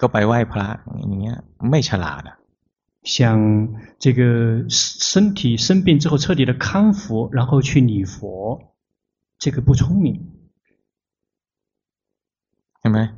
[0.00, 0.66] ก็ไปไหว้พระ
[0.98, 1.38] อย่างเงี้ย
[1.70, 2.32] ไม่ฉลาด啊。
[3.02, 3.14] 想
[3.98, 8.74] 这个身体生病之后彻底的康复，然后去礼佛，
[9.38, 10.06] 这个不聪明。
[12.82, 13.14] 系咪？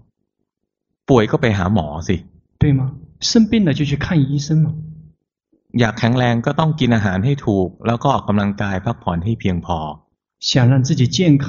[1.05, 2.27] ป่วยก็ไปหาหมอสิ。
[2.59, 2.95] 对吗？
[3.21, 4.75] 生病了就去看医生嘛。
[5.81, 9.79] อยากแข็งแรงก็ต้องกินอาหารให้ถูก แล้วก็ออกกำลังกายพักผ่อนให้เพียงพอ
[10.49, 11.45] 想让自己健康，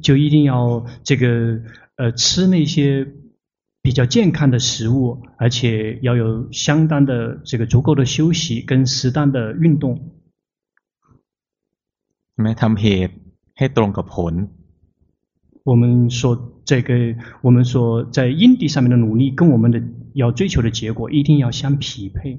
[0.00, 1.24] 就一定要这个
[1.96, 3.06] 呃吃那些
[3.82, 9.98] 比较健康的食物，而且要有相当的这个足够的休息跟适当的运动。
[12.36, 13.14] ไม่ทำเหตุ
[13.58, 14.48] ให้ตรงกับผล。
[15.64, 16.20] 我们说
[16.64, 19.82] 这个，我们说在因地上面的努力，跟我们的
[20.14, 22.38] 要追求的结果一定要相匹配。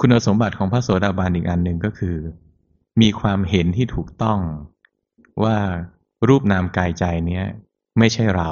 [0.00, 2.16] คุณสมบัติของพระโสดาบันอีกอันหนึ่งก็คือ
[3.00, 4.38] มีความเห็นที่ถูกต้อง
[5.44, 5.58] ว่า
[6.28, 7.44] รูปนามกายใจเนี้ย
[7.98, 8.50] ไม่ใช่เรา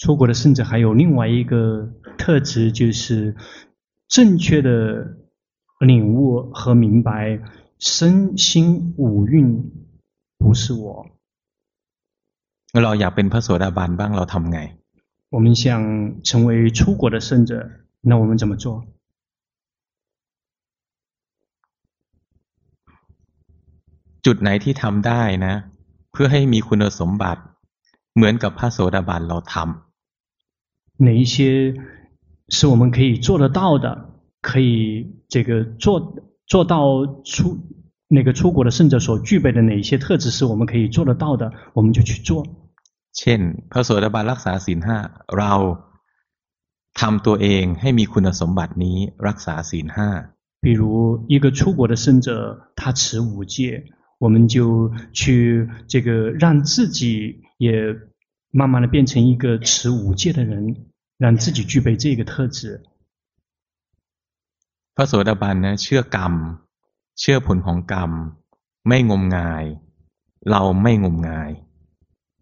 [0.00, 1.54] 出国的圣者还有另外一个
[2.18, 3.36] 特质，就是
[4.08, 4.70] 正确的
[5.78, 7.40] 领悟和明白
[7.78, 9.70] 身心五蕴
[10.38, 11.06] 不是我。
[12.82, 14.58] เราอยากเป็นพระโสดาบันบ้างเราทำไง
[15.34, 17.52] 我们想成为出国的圣者，
[18.02, 18.84] 那我们怎么做？
[24.26, 25.54] จุดไหนที่ทำได้นะ
[26.12, 27.42] เพื่อให้มีคุณสมบัติ
[28.16, 31.34] เหมือนกับพระโสดาบันเราทำ哪一些
[32.56, 33.86] 是我们可以做得到的，
[34.48, 34.70] 可以
[35.32, 35.48] 这个
[35.82, 35.84] 做
[36.52, 36.76] 做到
[37.32, 37.58] 出
[38.16, 42.30] 那个出国的圣者所具备的哪一些特质是我们可以做得到的，我们就去做。
[43.18, 44.98] เช่นพระโสดาบันรักษาศีลห้า
[45.38, 45.52] เรา
[47.00, 50.08] ทำตัวเองให้มีคุณสมบัตินี้รักษาศีลห้า
[50.64, 50.82] 比如
[51.28, 52.28] 一个出国的圣者，
[52.76, 53.56] 他持五戒。
[54.18, 57.96] 我们就去这个让自己也
[58.50, 60.86] 慢慢的变成一个持五戒的人，
[61.18, 62.82] 让自己具备这个特质。
[64.94, 66.34] พระโสดาบัน呢，เชื่อกรรม
[67.18, 68.10] เชื่อผลของกรรม
[68.88, 69.64] ไม่งมงาย
[70.50, 71.50] เราไม่งมงาย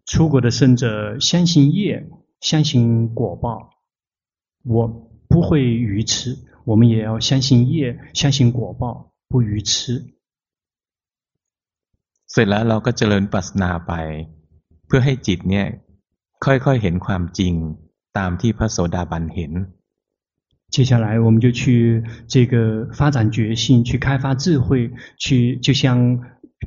[0.09, 2.09] 出国的圣者相信业，
[2.41, 3.69] 相信果报。
[4.63, 4.75] 我
[5.29, 10.03] 不会愚痴，我们也要相信业，相信果报，不愚痴。
[12.31, 13.93] เสร็จแล้วเราก็เจริญปัสนาไป
[14.87, 15.65] เพื่อให้จิตเนี่ย
[16.45, 17.53] ค่อยๆเห็นความจริง
[18.17, 19.53] ตามที่พระโสดาบันเห็น
[20.73, 21.61] 接下来我们就去
[22.33, 22.53] 这个
[22.97, 24.89] 发展觉性，去开发智慧，
[25.23, 26.17] 去就像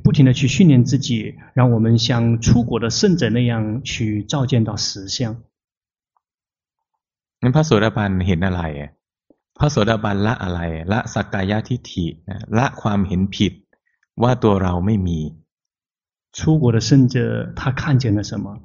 [0.05, 5.37] 不停地去训练自己，让我们像出国的圣者那样去照见到实相。
[7.43, 8.62] นั้นพระโสดาบันเห็นอะไร
[9.59, 10.61] พระโสดาบันละอะไร
[10.93, 12.07] ละสักกายทิฏฐิ
[12.59, 13.53] ละความเห็นผิด
[14.22, 15.20] ว่าตัวเราไม่มี
[16.33, 18.61] 出国的圣者他看见了什么？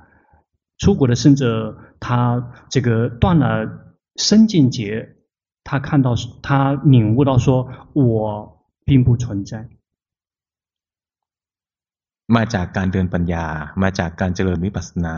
[0.78, 5.16] 出国的圣者他这个断了身见结，
[5.64, 9.70] 他看到他领悟到说我并不存在。
[12.36, 13.46] มาจากการเดินปัญญา
[13.82, 15.16] มาจากการเจริญวิปัสสนา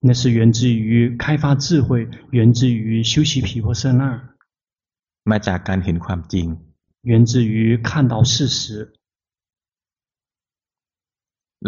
[0.00, 4.02] 那是源自于开发智慧，源自于修习毗婆舍那，
[5.30, 6.46] มาจากการเห็นความจริง，
[7.02, 8.94] 源自于看到事实。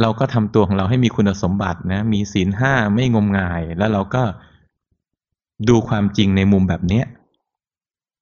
[0.01, 4.23] เราก็ทำตัวของเราให้มีคุณสมบัตินะ มีศีลห้าไม่งมงาย แล้วเราก็
[5.69, 7.07] ดูความจริงในมุมแบบเนี้ย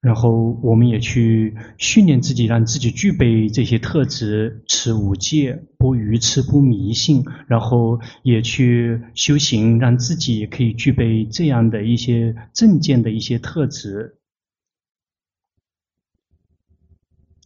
[0.01, 0.23] 然后
[0.63, 7.25] 我们也去训练自己，让自己具备这些特质：持五戒，不愚痴，不迷信。
[7.49, 14.17] 然后也去修行，让自己也可以具备这样的一些正见的一些特质。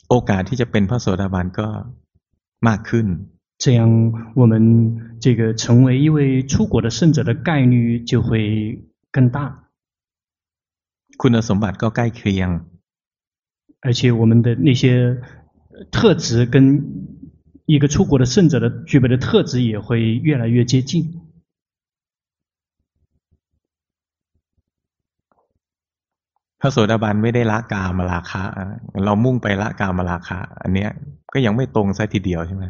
[0.09, 1.69] โอกาสที่จะเป็นพระโสดาบันก็
[2.69, 3.07] มากขึ้น。
[3.59, 9.37] 这样，我们这个成为一位出国的圣者的概率就会更大。
[11.21, 12.51] คุณสมบัติก็ใกล้เคียง，
[13.81, 15.21] 而且我们的那些
[15.93, 16.55] 特质跟
[17.67, 21.21] 一个出国的圣者的具备的特质也会越来越接近。
[26.61, 28.43] พระโสดาบันไม่ได้ละกามราคะ
[29.05, 30.91] เรามุ่งไปละกามราคะอันเนี้ย
[31.33, 32.65] ก็ยังไม่ตรงซะทีเดียวใช่ไหม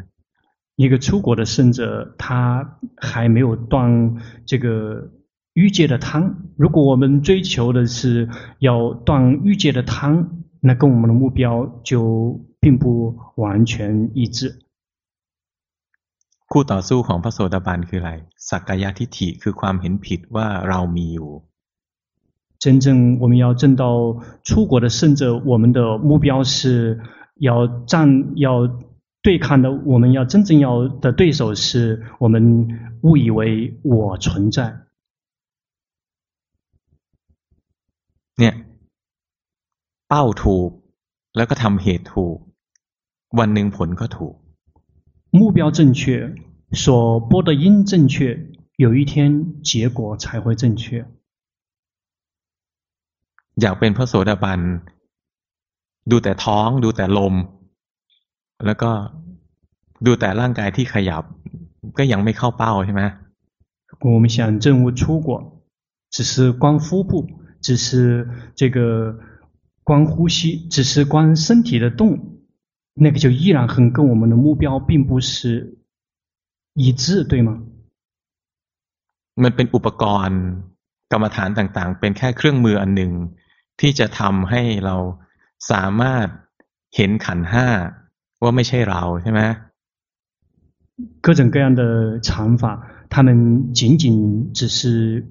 [0.77, 5.11] 一个出国的圣者，他还没有断这个。
[5.55, 8.27] 欲界的贪，如果我们追求的是
[8.59, 14.59] 要断欲界的贪，那跟我们的目标就并不完全一致。
[16.49, 18.13] คู่ต่อสู้ของพระโสดาบันคืออะไร
[18.49, 21.31] สักกายทิฏฐิคือความเห็นผิดว่าเรามีอยู่
[22.63, 23.85] 真正我们要证到
[24.45, 26.99] 出国的圣者，我们的目标是
[27.37, 28.69] 要战要
[29.23, 34.59] 对抗的，我们要真正要的对手是我们误以为我存在。
[38.39, 38.55] เนี่ย
[40.09, 40.71] เป้าถูก
[41.37, 42.37] แล้วก็ทำเหตุถูก
[43.39, 44.35] วันหนึ่งผลก็ถูก
[45.39, 46.03] 目标正确
[46.83, 46.85] 所
[47.31, 48.15] 播的因正确
[48.85, 50.85] 有一天结果才会正确
[53.61, 54.61] อยากเป็นพระโสดาบัน
[56.11, 57.35] ดูแต่ท้องดูแต่ลม
[58.67, 58.91] แล้วก็
[60.07, 61.25] ดูแต่ร่างกายที่ขยับ
[61.99, 63.03] ก็ยังไม่เข้าเป้าใช่ไหม
[64.15, 65.29] 我们想证悟出果
[66.15, 67.13] 只是观腹部
[67.65, 68.79] 只是这个
[69.85, 72.41] 观呼吸，只是观身体的动，
[72.95, 75.79] 那个就依然很跟我们的目标并不是
[76.75, 77.51] 一致，对吗？
[79.43, 80.41] มันเป็นอุปกรณ์
[81.13, 83.13] กรรมฐานต่างๆ เป็นแค่เครื่องมืออันหนึ่ง
[83.81, 84.97] ที่จะทำให้เรา
[85.71, 86.27] สามารถ
[86.97, 87.69] เห็นขันห้า
[88.43, 89.41] ว่าไม่ใช่เราใช่ไหม
[91.25, 91.83] 各种各样的
[92.27, 92.63] 禅法，
[93.09, 93.29] 他们
[93.79, 95.27] 仅仅只是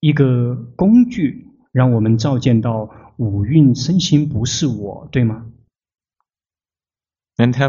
[0.00, 0.22] 一个
[0.76, 1.46] 工具。
[1.72, 5.32] 让我们照见到五蕴身心不是我，对吗？
[7.38, 7.66] งั้นถ้า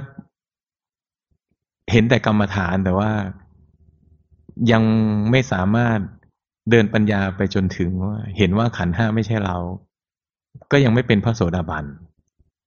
[1.92, 3.12] เห็นแต่กรรมฐานแต่ว่า
[4.72, 4.84] ยัง
[5.32, 6.00] ไม่สามารถ
[6.70, 9.58] เดินปัญญาไปจนถึงว่าเห็นว่าขันธ์ห้าไม่ใช่เรา
[10.72, 11.86] ก็ยังไม่เป็นพระโสดาบัน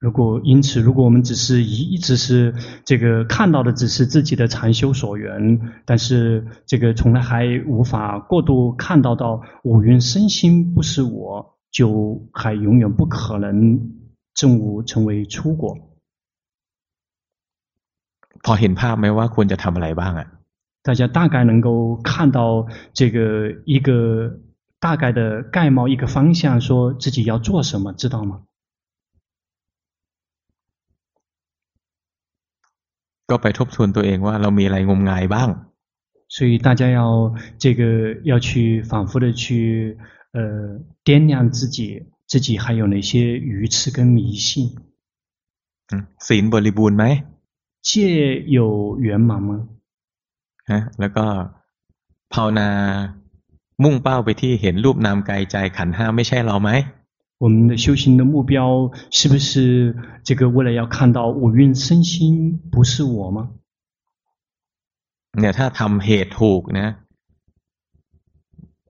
[0.00, 13.80] 如果因此，如果我们只是一一直是这个看到的只是自己的禅修所缘，但是这个从来还无法过度看到到五蕴身心不是我，就还永远不可能
[14.34, 15.78] 证悟成为出果。
[18.42, 20.26] พอเห็นภาพไหมว่าควรจะทำอะไรบ้าง啊？
[20.82, 23.16] 大家大概能够看到这个
[23.64, 24.40] 一个
[24.78, 28.42] 大概的概貌，一个方向，说自己要做什么，知道吗？
[33.30, 35.50] ก็ไปทบทวนตัวเองว่าเรามีอะไรงมงายบ้าง
[36.34, 37.00] 所以大家要
[37.62, 37.82] 这个
[38.30, 39.96] 要去反复的去
[40.36, 40.38] 呃
[41.06, 41.78] 掂量自己，
[42.26, 44.46] 自己还有哪些愚痴跟迷信。
[45.90, 45.92] 嗯，
[46.26, 47.04] ศีลบริบูรณ์ไหม
[47.88, 47.90] 戒
[48.58, 49.50] 有圆满吗？
[50.70, 51.26] ฮะแล้วก็
[52.34, 52.68] ภาวนา
[53.82, 56.70] มุ่งเป้าไปที่เห็นรูปนามกายใจขันธ์ห้าไม่ใช่เราไหม
[57.38, 63.50] 我们的修行的目标是不是这个为了要看到五蕴身心不是我吗？
[65.38, 66.88] เนี่ยถ้าทำเหตุถูกนะ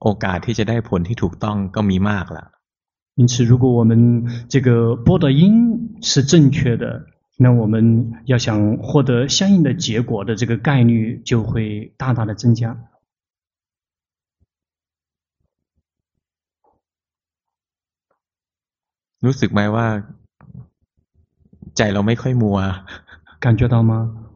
[0.02, 2.44] โอกาสที่จะได้ผลที่ถูกต้องก็มีมากละ
[3.16, 7.06] 因此，如果我们这个播的因是正确的，
[7.39, 12.76] 那我们要想获得相应的结果的这个概率就会大大的增加。
[19.24, 19.86] รู้สึกไหมว่า
[21.76, 22.59] ใจเราไม่ค่อยมัว
[23.44, 23.93] 感觉到吗？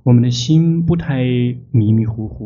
[0.07, 0.41] 我们的心
[0.87, 1.07] 不太
[1.79, 2.37] 迷迷糊糊。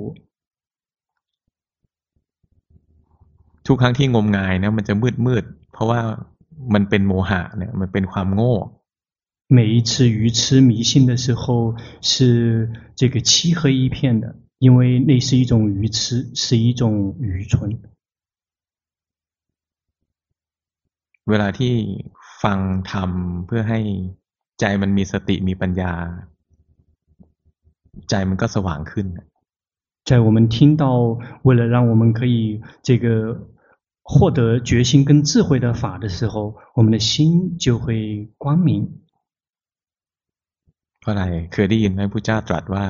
[3.67, 6.01] ทุกครั้งที่งมงายนะมันจะมืดมืดเพราะว่า
[6.75, 8.55] มันเป็นโมหะเนี่ยมันเป็นความโง่
[9.57, 17.83] 每一次愚痴迷信的时候，是这个漆黑一片的，因为那是一种愚痴，是一种愚蠢。
[21.29, 21.75] เวลาที่
[22.43, 22.59] ฟัง
[22.91, 23.11] ธรรม
[23.47, 23.81] เพื่อให้
[24.61, 25.93] ใจมันมีสติมีปัญญา
[28.11, 29.07] ใจมันก็สว่างขึ้น
[30.09, 30.85] 在我们听到
[31.47, 33.07] 为了让我们可以这个
[34.03, 38.71] 获得决心跟智慧的法的时候，我们的心就会光明。
[41.01, 41.23] เพราะอะไร
[41.53, 42.85] เคยได้ยินไหมพุทธเจ้าตรัสว่า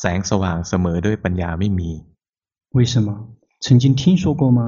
[0.00, 1.90] แสงสว่างเสมอด้วยปัญญาไม่มี
[2.76, 3.08] 为什么
[3.64, 4.60] 曾经听说过吗？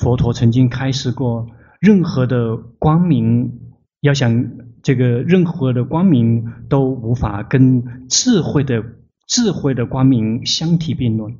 [0.00, 1.48] 佛陀曾经开示过，
[1.81, 3.59] 任何的光明
[4.01, 4.51] 要想
[4.83, 8.85] 这个任何的光明都无法跟智慧的
[9.25, 11.39] 智慧的光明相提并论。